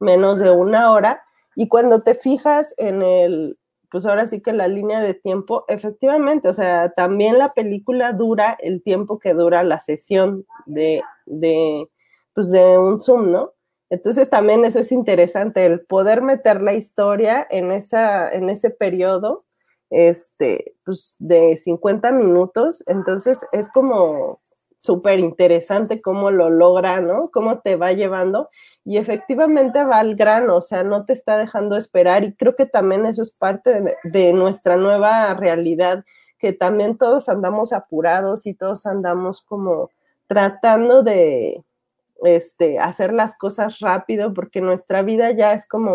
menos 0.00 0.40
de 0.40 0.50
una 0.50 0.90
hora 0.90 1.22
y 1.54 1.68
cuando 1.68 2.02
te 2.02 2.16
fijas 2.16 2.74
en 2.76 3.02
el, 3.02 3.56
pues 3.88 4.04
ahora 4.04 4.26
sí 4.26 4.42
que 4.42 4.52
la 4.52 4.66
línea 4.66 5.00
de 5.00 5.14
tiempo, 5.14 5.64
efectivamente, 5.68 6.48
o 6.48 6.52
sea, 6.52 6.90
también 6.90 7.38
la 7.38 7.54
película 7.54 8.12
dura 8.14 8.56
el 8.58 8.82
tiempo 8.82 9.20
que 9.20 9.32
dura 9.32 9.62
la 9.62 9.78
sesión 9.78 10.44
de, 10.66 11.04
de, 11.26 11.88
pues 12.34 12.50
de 12.50 12.78
un 12.78 12.98
Zoom, 12.98 13.30
¿no? 13.30 13.52
Entonces 13.90 14.30
también 14.30 14.64
eso 14.64 14.78
es 14.78 14.92
interesante, 14.92 15.66
el 15.66 15.80
poder 15.80 16.22
meter 16.22 16.62
la 16.62 16.74
historia 16.74 17.46
en, 17.50 17.72
esa, 17.72 18.30
en 18.30 18.48
ese 18.48 18.70
periodo 18.70 19.44
este, 19.90 20.76
pues 20.84 21.16
de 21.18 21.56
50 21.56 22.12
minutos. 22.12 22.84
Entonces 22.86 23.46
es 23.52 23.68
como 23.68 24.38
súper 24.78 25.18
interesante 25.18 26.00
cómo 26.00 26.30
lo 26.30 26.48
logra, 26.48 27.00
¿no? 27.00 27.30
Cómo 27.30 27.58
te 27.58 27.74
va 27.76 27.92
llevando. 27.92 28.48
Y 28.84 28.96
efectivamente 28.96 29.84
va 29.84 29.98
al 29.98 30.14
grano, 30.14 30.56
o 30.56 30.62
sea, 30.62 30.84
no 30.84 31.04
te 31.04 31.12
está 31.12 31.36
dejando 31.36 31.76
esperar. 31.76 32.24
Y 32.24 32.34
creo 32.34 32.54
que 32.54 32.66
también 32.66 33.06
eso 33.06 33.22
es 33.22 33.32
parte 33.32 33.80
de, 33.82 33.96
de 34.04 34.32
nuestra 34.32 34.76
nueva 34.76 35.34
realidad, 35.34 36.04
que 36.38 36.52
también 36.52 36.96
todos 36.96 37.28
andamos 37.28 37.72
apurados 37.72 38.46
y 38.46 38.54
todos 38.54 38.86
andamos 38.86 39.42
como 39.42 39.90
tratando 40.28 41.02
de, 41.02 41.64
este, 42.24 42.78
hacer 42.78 43.12
las 43.12 43.36
cosas 43.36 43.80
rápido, 43.80 44.34
porque 44.34 44.60
nuestra 44.60 45.02
vida 45.02 45.30
ya 45.32 45.52
es 45.54 45.66
como, 45.66 45.92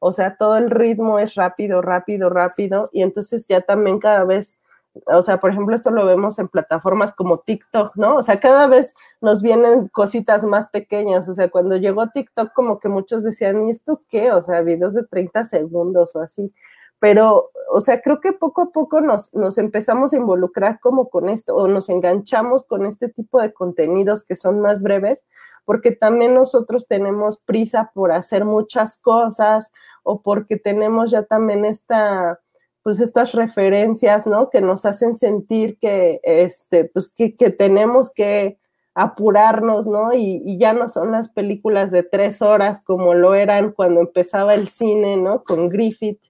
o 0.00 0.12
sea, 0.12 0.36
todo 0.36 0.56
el 0.56 0.70
ritmo 0.70 1.18
es 1.18 1.34
rápido, 1.34 1.82
rápido, 1.82 2.30
rápido, 2.30 2.88
y 2.92 3.02
entonces 3.02 3.46
ya 3.48 3.60
también 3.60 3.98
cada 3.98 4.24
vez, 4.24 4.60
o 5.06 5.22
sea, 5.22 5.40
por 5.40 5.50
ejemplo, 5.50 5.74
esto 5.74 5.90
lo 5.90 6.06
vemos 6.06 6.38
en 6.38 6.48
plataformas 6.48 7.12
como 7.12 7.38
TikTok, 7.38 7.96
¿no? 7.96 8.16
O 8.16 8.22
sea, 8.22 8.38
cada 8.38 8.66
vez 8.66 8.94
nos 9.20 9.42
vienen 9.42 9.88
cositas 9.88 10.44
más 10.44 10.68
pequeñas, 10.68 11.28
o 11.28 11.34
sea, 11.34 11.48
cuando 11.48 11.76
llegó 11.76 12.08
TikTok 12.08 12.52
como 12.52 12.78
que 12.78 12.88
muchos 12.88 13.24
decían, 13.24 13.66
¿y 13.68 13.70
esto 13.72 14.00
qué? 14.08 14.30
O 14.32 14.42
sea, 14.42 14.60
videos 14.60 14.94
de 14.94 15.04
30 15.04 15.44
segundos 15.44 16.14
o 16.14 16.20
así 16.20 16.52
pero, 17.04 17.50
o 17.70 17.82
sea, 17.82 18.00
creo 18.00 18.18
que 18.22 18.32
poco 18.32 18.62
a 18.62 18.70
poco 18.70 19.02
nos, 19.02 19.34
nos, 19.34 19.58
empezamos 19.58 20.14
a 20.14 20.16
involucrar 20.16 20.80
como 20.80 21.10
con 21.10 21.28
esto, 21.28 21.54
o 21.54 21.68
nos 21.68 21.90
enganchamos 21.90 22.64
con 22.64 22.86
este 22.86 23.10
tipo 23.10 23.42
de 23.42 23.52
contenidos 23.52 24.24
que 24.24 24.36
son 24.36 24.62
más 24.62 24.82
breves, 24.82 25.22
porque 25.66 25.92
también 25.92 26.32
nosotros 26.32 26.88
tenemos 26.88 27.36
prisa 27.36 27.90
por 27.92 28.10
hacer 28.10 28.46
muchas 28.46 28.96
cosas, 28.96 29.70
o 30.02 30.22
porque 30.22 30.56
tenemos 30.56 31.10
ya 31.10 31.24
también 31.24 31.66
esta, 31.66 32.40
pues 32.82 33.02
estas 33.02 33.32
referencias, 33.32 34.26
¿no? 34.26 34.48
Que 34.48 34.62
nos 34.62 34.86
hacen 34.86 35.18
sentir 35.18 35.76
que, 35.78 36.20
este, 36.22 36.86
pues 36.86 37.12
que, 37.12 37.36
que 37.36 37.50
tenemos 37.50 38.10
que 38.14 38.58
apurarnos, 38.94 39.86
¿no? 39.86 40.14
Y, 40.14 40.40
y, 40.42 40.56
ya 40.56 40.72
no 40.72 40.88
son 40.88 41.12
las 41.12 41.28
películas 41.28 41.90
de 41.90 42.02
tres 42.02 42.40
horas 42.40 42.80
como 42.82 43.12
lo 43.12 43.34
eran 43.34 43.72
cuando 43.72 44.00
empezaba 44.00 44.54
el 44.54 44.68
cine, 44.68 45.18
¿no? 45.18 45.44
Con 45.44 45.68
Griffith 45.68 46.22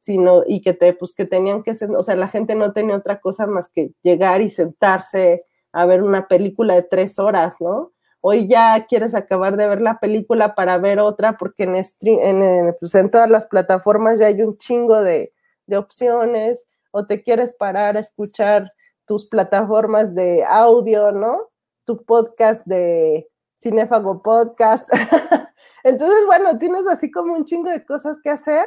sino 0.00 0.42
y 0.46 0.62
que 0.62 0.72
te 0.72 0.92
pues 0.94 1.14
que 1.14 1.26
tenían 1.26 1.62
que 1.62 1.74
ser, 1.74 1.90
o 1.90 2.02
sea, 2.02 2.16
la 2.16 2.28
gente 2.28 2.54
no 2.54 2.72
tenía 2.72 2.96
otra 2.96 3.20
cosa 3.20 3.46
más 3.46 3.68
que 3.68 3.92
llegar 4.02 4.40
y 4.40 4.50
sentarse 4.50 5.42
a 5.72 5.86
ver 5.86 6.02
una 6.02 6.26
película 6.26 6.74
de 6.74 6.82
tres 6.82 7.18
horas, 7.18 7.56
¿no? 7.60 7.92
Hoy 8.22 8.48
ya 8.48 8.86
quieres 8.86 9.14
acabar 9.14 9.56
de 9.56 9.68
ver 9.68 9.80
la 9.80 10.00
película 10.00 10.54
para 10.54 10.78
ver 10.78 10.98
otra 10.98 11.38
porque 11.38 11.64
en, 11.64 11.76
en, 11.76 12.76
pues 12.80 12.94
en 12.94 13.10
todas 13.10 13.30
las 13.30 13.46
plataformas 13.46 14.18
ya 14.18 14.26
hay 14.26 14.42
un 14.42 14.56
chingo 14.56 15.02
de, 15.02 15.32
de 15.66 15.76
opciones 15.76 16.66
o 16.90 17.06
te 17.06 17.22
quieres 17.22 17.54
parar 17.54 17.96
a 17.96 18.00
escuchar 18.00 18.68
tus 19.06 19.26
plataformas 19.26 20.14
de 20.14 20.44
audio, 20.44 21.12
¿no? 21.12 21.48
Tu 21.84 22.04
podcast 22.04 22.66
de 22.66 23.28
Cinefago 23.58 24.22
Podcast. 24.22 24.88
Entonces, 25.84 26.18
bueno, 26.26 26.58
tienes 26.58 26.86
así 26.86 27.10
como 27.10 27.34
un 27.34 27.44
chingo 27.44 27.70
de 27.70 27.84
cosas 27.84 28.18
que 28.22 28.30
hacer 28.30 28.66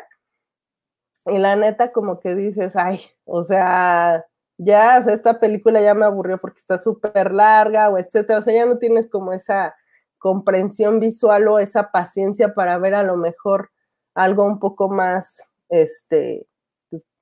y 1.25 1.37
la 1.37 1.55
neta, 1.55 1.91
como 1.91 2.19
que 2.19 2.35
dices, 2.35 2.75
ay, 2.75 3.01
o 3.25 3.43
sea, 3.43 4.25
ya, 4.57 4.97
o 4.99 5.03
sea, 5.03 5.13
esta 5.13 5.39
película 5.39 5.81
ya 5.81 5.93
me 5.93 6.05
aburrió 6.05 6.37
porque 6.37 6.59
está 6.59 6.77
súper 6.77 7.33
larga 7.33 7.89
o 7.89 7.97
etcétera. 7.97 8.39
O 8.39 8.41
sea, 8.41 8.53
ya 8.53 8.65
no 8.65 8.77
tienes 8.77 9.09
como 9.09 9.33
esa 9.33 9.75
comprensión 10.17 10.99
visual 10.99 11.47
o 11.47 11.59
esa 11.59 11.91
paciencia 11.91 12.53
para 12.53 12.77
ver 12.77 12.95
a 12.95 13.03
lo 13.03 13.17
mejor 13.17 13.71
algo 14.15 14.45
un 14.45 14.59
poco 14.59 14.89
más, 14.89 15.51
este, 15.69 16.47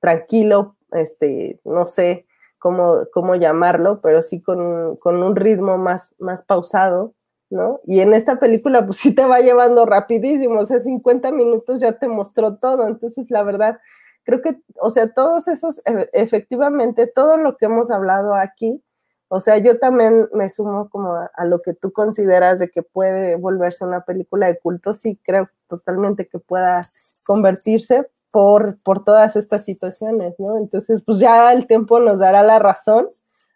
tranquilo, 0.00 0.76
este, 0.92 1.60
no 1.64 1.86
sé 1.86 2.26
cómo, 2.58 3.06
cómo 3.12 3.34
llamarlo, 3.34 4.00
pero 4.02 4.22
sí 4.22 4.40
con, 4.42 4.96
con 4.96 5.22
un 5.22 5.36
ritmo 5.36 5.78
más, 5.78 6.14
más 6.18 6.44
pausado, 6.44 7.14
¿no? 7.52 7.80
Y 7.86 8.00
en 8.00 8.14
esta 8.14 8.40
película, 8.40 8.84
pues 8.84 8.98
sí 8.98 9.14
te 9.14 9.24
va 9.24 9.40
llevando 9.40 9.86
rapidísimo, 9.86 10.60
o 10.60 10.64
sea, 10.64 10.80
50 10.80 11.30
minutos 11.32 11.80
ya 11.80 11.92
te 11.92 12.08
mostró 12.08 12.56
todo, 12.56 12.88
entonces 12.88 13.30
la 13.30 13.42
verdad, 13.42 13.78
creo 14.24 14.42
que, 14.42 14.60
o 14.80 14.90
sea, 14.90 15.12
todos 15.12 15.48
esos, 15.48 15.80
e, 15.86 16.08
efectivamente, 16.12 17.06
todo 17.06 17.36
lo 17.36 17.56
que 17.56 17.66
hemos 17.66 17.90
hablado 17.90 18.34
aquí, 18.34 18.82
o 19.28 19.40
sea, 19.40 19.58
yo 19.58 19.78
también 19.78 20.28
me 20.32 20.50
sumo 20.50 20.88
como 20.90 21.12
a, 21.14 21.30
a, 21.34 21.44
lo 21.44 21.62
que 21.62 21.74
tú 21.74 21.92
consideras 21.92 22.58
de 22.58 22.70
que 22.70 22.82
puede 22.82 23.36
volverse 23.36 23.84
una 23.84 24.04
película 24.04 24.46
de 24.46 24.58
culto, 24.58 24.94
sí 24.94 25.18
creo 25.22 25.48
totalmente 25.68 26.28
que 26.28 26.38
pueda 26.38 26.82
convertirse 27.26 28.08
por, 28.30 28.78
por 28.82 29.04
todas 29.04 29.36
estas 29.36 29.64
situaciones, 29.64 30.34
¿no? 30.38 30.56
Entonces, 30.58 31.02
pues 31.02 31.18
ya 31.18 31.52
el 31.52 31.66
tiempo 31.66 32.00
nos 32.00 32.20
dará 32.20 32.42
la 32.42 32.58
razón 32.58 33.08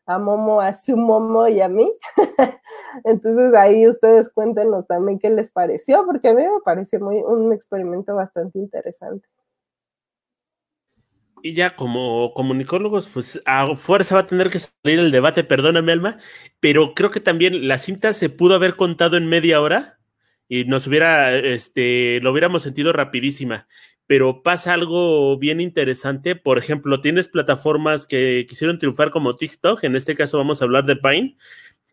a 0.06 0.18
Momo, 0.18 0.60
a 0.60 0.72
su 0.72 0.96
Momo 0.96 1.48
y 1.48 1.60
a 1.60 1.68
mí. 1.68 1.92
Entonces 3.04 3.52
ahí 3.54 3.86
ustedes 3.88 4.30
cuéntenos 4.30 4.86
también 4.86 5.18
qué 5.18 5.30
les 5.30 5.50
pareció, 5.50 6.06
porque 6.06 6.28
a 6.28 6.34
mí 6.34 6.42
me 6.42 6.60
pareció 6.64 7.00
muy, 7.00 7.16
un 7.16 7.52
experimento 7.52 8.14
bastante 8.14 8.58
interesante. 8.58 9.28
Y 11.42 11.54
ya 11.54 11.76
como 11.76 12.32
comunicólogos, 12.34 13.08
pues 13.08 13.40
a 13.44 13.76
fuerza 13.76 14.14
va 14.14 14.22
a 14.22 14.26
tener 14.26 14.50
que 14.50 14.58
salir 14.58 14.98
el 14.98 15.10
debate, 15.10 15.44
perdóname 15.44 15.92
Alma, 15.92 16.18
pero 16.60 16.94
creo 16.94 17.10
que 17.10 17.20
también 17.20 17.68
la 17.68 17.78
cinta 17.78 18.12
se 18.14 18.30
pudo 18.30 18.54
haber 18.54 18.74
contado 18.76 19.16
en 19.16 19.28
media 19.28 19.60
hora 19.60 19.98
y 20.48 20.64
nos 20.64 20.86
hubiera, 20.86 21.36
este, 21.36 22.20
lo 22.20 22.32
hubiéramos 22.32 22.62
sentido 22.62 22.92
rapidísima 22.92 23.68
pero 24.06 24.42
pasa 24.42 24.74
algo 24.74 25.36
bien 25.38 25.60
interesante. 25.60 26.36
Por 26.36 26.58
ejemplo, 26.58 27.00
tienes 27.00 27.28
plataformas 27.28 28.06
que 28.06 28.46
quisieron 28.48 28.78
triunfar 28.78 29.10
como 29.10 29.36
TikTok, 29.36 29.84
en 29.84 29.96
este 29.96 30.14
caso 30.14 30.38
vamos 30.38 30.60
a 30.60 30.64
hablar 30.64 30.84
de 30.84 30.96
Pine, 30.96 31.36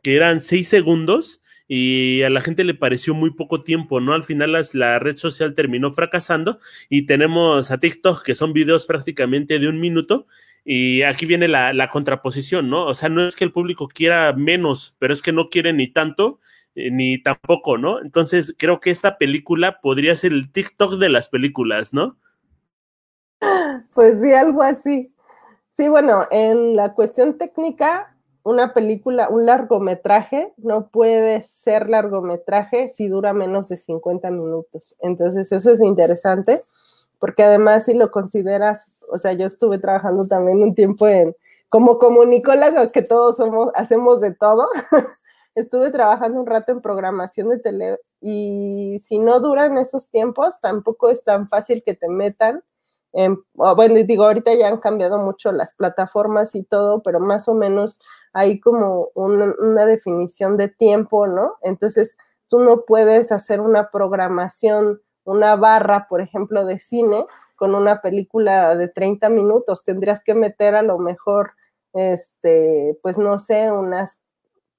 que 0.01 0.15
eran 0.15 0.41
seis 0.41 0.67
segundos 0.67 1.41
y 1.67 2.21
a 2.23 2.29
la 2.29 2.41
gente 2.41 2.63
le 2.63 2.73
pareció 2.73 3.13
muy 3.13 3.31
poco 3.31 3.61
tiempo, 3.61 3.99
¿no? 3.99 4.13
Al 4.13 4.23
final 4.23 4.55
la 4.73 4.99
red 4.99 5.17
social 5.17 5.55
terminó 5.55 5.91
fracasando 5.91 6.59
y 6.89 7.05
tenemos 7.05 7.71
a 7.71 7.79
TikTok, 7.79 8.23
que 8.23 8.35
son 8.35 8.53
videos 8.53 8.85
prácticamente 8.85 9.59
de 9.59 9.67
un 9.67 9.79
minuto. 9.79 10.27
Y 10.65 11.01
aquí 11.01 11.25
viene 11.25 11.47
la, 11.47 11.73
la 11.73 11.89
contraposición, 11.89 12.69
¿no? 12.69 12.85
O 12.85 12.93
sea, 12.93 13.09
no 13.09 13.27
es 13.27 13.35
que 13.35 13.43
el 13.43 13.51
público 13.51 13.87
quiera 13.87 14.31
menos, 14.33 14.95
pero 14.99 15.13
es 15.13 15.21
que 15.21 15.33
no 15.33 15.49
quiere 15.49 15.73
ni 15.73 15.87
tanto 15.87 16.39
eh, 16.75 16.89
ni 16.91 17.21
tampoco, 17.21 17.77
¿no? 17.77 18.01
Entonces 18.01 18.55
creo 18.57 18.79
que 18.79 18.89
esta 18.89 19.17
película 19.17 19.79
podría 19.81 20.15
ser 20.15 20.31
el 20.31 20.51
TikTok 20.51 20.93
de 20.95 21.09
las 21.09 21.29
películas, 21.29 21.93
¿no? 21.93 22.17
Pues 23.93 24.21
sí, 24.21 24.33
algo 24.33 24.63
así. 24.63 25.13
Sí, 25.69 25.87
bueno, 25.87 26.25
en 26.31 26.75
la 26.75 26.93
cuestión 26.93 27.37
técnica, 27.37 28.15
una 28.43 28.73
película, 28.73 29.29
un 29.29 29.45
largometraje, 29.45 30.53
no 30.57 30.87
puede 30.87 31.43
ser 31.43 31.89
largometraje 31.89 32.89
si 32.89 33.07
dura 33.07 33.33
menos 33.33 33.69
de 33.69 33.77
50 33.77 34.29
minutos. 34.31 34.95
Entonces, 35.01 35.51
eso 35.51 35.71
es 35.71 35.81
interesante, 35.81 36.61
porque 37.19 37.43
además 37.43 37.85
si 37.85 37.93
lo 37.93 38.11
consideras, 38.11 38.91
o 39.09 39.17
sea, 39.17 39.33
yo 39.33 39.45
estuve 39.45 39.79
trabajando 39.79 40.27
también 40.27 40.61
un 40.61 40.75
tiempo 40.75 41.07
en, 41.07 41.35
como 41.69 41.97
comunicóloga, 41.97 42.91
que 42.91 43.01
todos 43.01 43.37
somos, 43.37 43.71
hacemos 43.75 44.21
de 44.21 44.33
todo. 44.33 44.67
estuve 45.55 45.91
trabajando 45.91 46.39
un 46.39 46.47
rato 46.47 46.71
en 46.71 46.81
programación 46.81 47.49
de 47.49 47.59
tele 47.59 47.99
y 48.21 48.99
si 49.01 49.19
no 49.19 49.39
duran 49.39 49.77
esos 49.77 50.09
tiempos, 50.09 50.59
tampoco 50.61 51.09
es 51.09 51.23
tan 51.23 51.47
fácil 51.47 51.83
que 51.85 51.93
te 51.93 52.07
metan. 52.07 52.63
En, 53.11 53.37
bueno, 53.53 53.95
digo, 54.05 54.25
ahorita 54.25 54.53
ya 54.55 54.69
han 54.69 54.77
cambiado 54.77 55.19
mucho 55.19 55.51
las 55.51 55.73
plataformas 55.73 56.55
y 56.55 56.63
todo, 56.63 57.03
pero 57.03 57.19
más 57.19 57.47
o 57.47 57.53
menos 57.53 58.01
hay 58.33 58.59
como 58.59 59.09
una, 59.13 59.85
definición 59.85 60.57
de 60.57 60.67
tiempo, 60.67 61.27
¿no? 61.27 61.55
Entonces, 61.61 62.17
tú 62.47 62.59
no 62.59 62.85
puedes 62.85 63.31
hacer 63.31 63.61
una 63.61 63.91
programación, 63.91 65.01
una 65.23 65.55
barra, 65.55 66.07
por 66.09 66.21
ejemplo, 66.21 66.65
de 66.65 66.79
cine 66.79 67.27
con 67.55 67.75
una 67.75 68.01
película 68.01 68.75
de 68.75 68.87
30 68.87 69.29
minutos. 69.29 69.85
Tendrías 69.85 70.23
que 70.23 70.33
meter 70.33 70.73
a 70.73 70.81
lo 70.81 70.97
mejor, 70.97 71.51
este, 71.93 72.97
pues 73.03 73.19
no 73.19 73.37
sé, 73.37 73.71
unas 73.71 74.22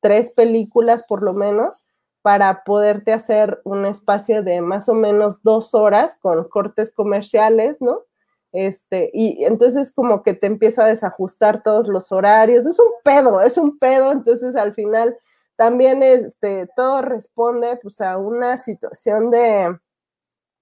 tres 0.05 0.33
películas 0.33 1.03
por 1.03 1.23
lo 1.23 1.33
menos 1.33 1.87
para 2.21 2.63
poderte 2.63 3.11
hacer 3.11 3.63
un 3.65 3.87
espacio 3.87 4.43
de 4.43 4.61
más 4.61 4.91
o 4.91 4.95
menos 4.95 5.43
dos 5.43 5.73
horas 5.75 6.19
con 6.21 6.47
cortes 6.47 6.93
comerciales, 6.93 7.81
¿no? 7.81 8.01
Este, 8.53 9.11
y 9.15 9.45
entonces 9.45 9.95
como 9.95 10.23
que 10.23 10.35
te 10.35 10.47
empieza 10.47 10.85
a 10.85 10.89
desajustar 10.89 11.63
todos 11.63 11.89
los 11.89 12.13
horarios, 12.13 12.67
es 12.67 12.79
un 12.79 12.93
pedo, 13.03 13.41
es 13.41 13.57
un 13.57 13.79
pedo, 13.79 14.13
entonces 14.13 14.57
al 14.57 14.75
final 14.75 15.17
también 15.57 16.03
este, 16.03 16.69
todo 16.77 17.01
responde 17.01 17.79
pues 17.81 18.03
a 18.03 18.19
una 18.19 18.59
situación 18.59 19.31
de, 19.31 19.75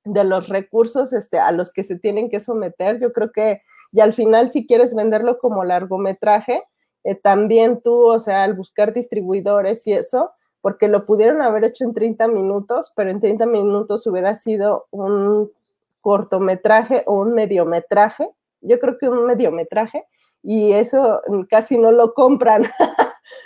de 0.05 0.23
los 0.23 0.49
recursos 0.51 1.13
este, 1.13 1.41
a 1.41 1.51
los 1.51 1.73
que 1.73 1.83
se 1.83 1.99
tienen 1.99 2.31
que 2.31 2.39
someter, 2.39 3.01
yo 3.01 3.13
creo 3.13 3.33
que 3.33 3.61
y 3.91 4.01
al 4.01 4.15
final 4.15 4.51
si 4.51 4.69
quieres 4.69 4.95
venderlo 4.95 5.39
como 5.39 5.65
largometraje, 5.65 6.63
eh, 7.05 7.15
también 7.15 7.81
tú, 7.81 8.07
o 8.07 8.21
sea, 8.21 8.45
al 8.45 8.55
buscar 8.55 8.93
distribuidores 8.93 9.87
y 9.87 9.93
eso, 9.93 10.31
porque 10.61 10.89
lo 10.89 11.05
pudieron 11.05 11.43
haber 11.43 11.65
hecho 11.65 11.85
en 11.85 11.95
30 11.95 12.29
minutos, 12.29 12.93
pero 12.95 13.11
en 13.11 13.21
30 13.21 13.47
minutos 13.47 14.07
hubiera 14.07 14.35
sido 14.37 14.87
un 14.91 15.51
cortometraje 16.01 17.03
o 17.07 17.21
un 17.21 17.35
mediometraje, 17.35 18.29
yo 18.61 18.79
creo 18.79 18.99
que 18.99 19.09
un 19.09 19.27
mediometraje, 19.27 20.05
y 20.43 20.73
eso 20.73 21.21
casi 21.49 21.79
no 21.79 21.93
lo 21.93 22.15
compran. 22.15 22.65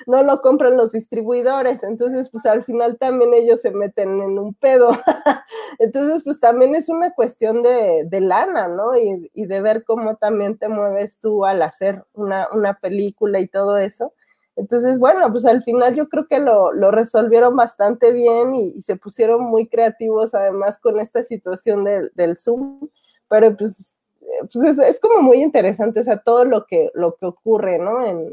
no 0.07 0.23
lo 0.23 0.41
compran 0.41 0.77
los 0.77 0.93
distribuidores, 0.93 1.83
entonces 1.83 2.31
pues 2.31 2.47
al 2.47 2.65
final 2.65 2.99
también 2.99 3.35
ellos 3.35 3.61
se 3.61 3.71
meten 3.71 4.21
en 4.21 4.39
un 4.39 4.55
pedo. 4.55 4.91
entonces 5.79 6.25
pues 6.25 6.41
también 6.41 6.75
es 6.75 6.89
una 6.89 7.13
cuestión 7.15 7.63
de, 7.63 8.05
de 8.07 8.21
lana, 8.21 8.69
¿no? 8.69 8.97
Y, 8.97 9.31
y, 9.35 9.47
de 9.47 9.61
ver 9.61 9.85
cómo 9.85 10.17
también 10.17 10.59
te 10.59 10.69
mueves 10.69 11.19
tú 11.19 11.45
al 11.45 11.63
hacer 11.63 12.05
una, 12.15 12.49
una 12.53 12.75
película 12.75 13.41
y 13.41 13.49
todo 13.49 13.79
eso. 13.79 14.13
Entonces, 14.57 14.99
bueno, 14.99 15.31
pues 15.31 15.45
al 15.45 15.63
final 15.63 15.95
yo 15.95 16.09
creo 16.09 16.27
que 16.27 16.41
lo, 16.41 16.73
lo 16.73 16.91
resolvieron 16.91 17.55
bastante 17.57 18.11
bien 18.13 18.55
y, 18.55 18.81
se 18.81 18.97
pusieron 18.97 19.43
muy 19.43 19.69
creativos 19.69 20.35
además 20.35 20.79
con 20.79 20.99
esta 20.99 21.23
situación 21.25 21.85
del, 21.85 22.11
del 22.15 22.39
Zoom, 22.39 22.89
pero 23.29 23.55
pues, 23.55 23.97
eh, 24.23 24.49
pues 24.51 24.65
es, 24.65 24.79
es, 24.79 25.01
como 25.01 25.21
muy 25.21 25.43
interesante, 25.43 26.01
o 26.01 26.05
sea, 26.05 26.17
todo 26.19 26.47
lo 26.47 26.65
que, 26.67 26.91
lo 26.95 27.17
que 27.17 27.27
ocurre, 27.27 27.79
¿no? 27.79 28.05
En, 28.07 28.33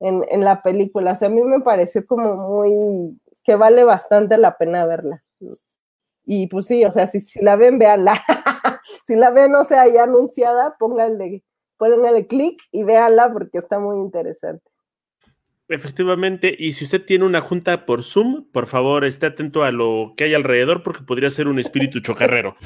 en, 0.00 0.24
en, 0.28 0.44
la 0.44 0.62
película. 0.62 1.12
O 1.12 1.16
sea, 1.16 1.28
a 1.28 1.30
mí 1.30 1.42
me 1.42 1.60
pareció 1.60 2.04
como 2.06 2.36
muy, 2.36 3.18
que 3.44 3.56
vale 3.56 3.84
bastante 3.84 4.38
la 4.38 4.56
pena 4.56 4.86
verla. 4.86 5.22
Y 6.26 6.46
pues 6.46 6.66
sí, 6.66 6.84
o 6.84 6.90
sea, 6.90 7.06
si, 7.06 7.20
si 7.20 7.42
la 7.42 7.56
ven, 7.56 7.78
véanla. 7.78 8.20
si 9.06 9.16
la 9.16 9.30
ven, 9.30 9.54
o 9.54 9.64
sea, 9.64 9.86
ya 9.88 10.04
anunciada, 10.04 10.76
pónganle, 10.78 11.42
pónganle 11.76 12.26
clic 12.26 12.62
y 12.72 12.82
véanla 12.82 13.32
porque 13.32 13.58
está 13.58 13.78
muy 13.78 13.98
interesante. 13.98 14.64
Efectivamente, 15.68 16.54
y 16.58 16.74
si 16.74 16.84
usted 16.84 17.04
tiene 17.04 17.24
una 17.24 17.40
junta 17.40 17.86
por 17.86 18.02
Zoom, 18.02 18.44
por 18.52 18.66
favor, 18.66 19.04
esté 19.04 19.26
atento 19.26 19.64
a 19.64 19.72
lo 19.72 20.12
que 20.16 20.24
hay 20.24 20.34
alrededor 20.34 20.82
porque 20.82 21.04
podría 21.04 21.30
ser 21.30 21.48
un 21.48 21.58
espíritu 21.58 22.00
chocarrero. 22.00 22.56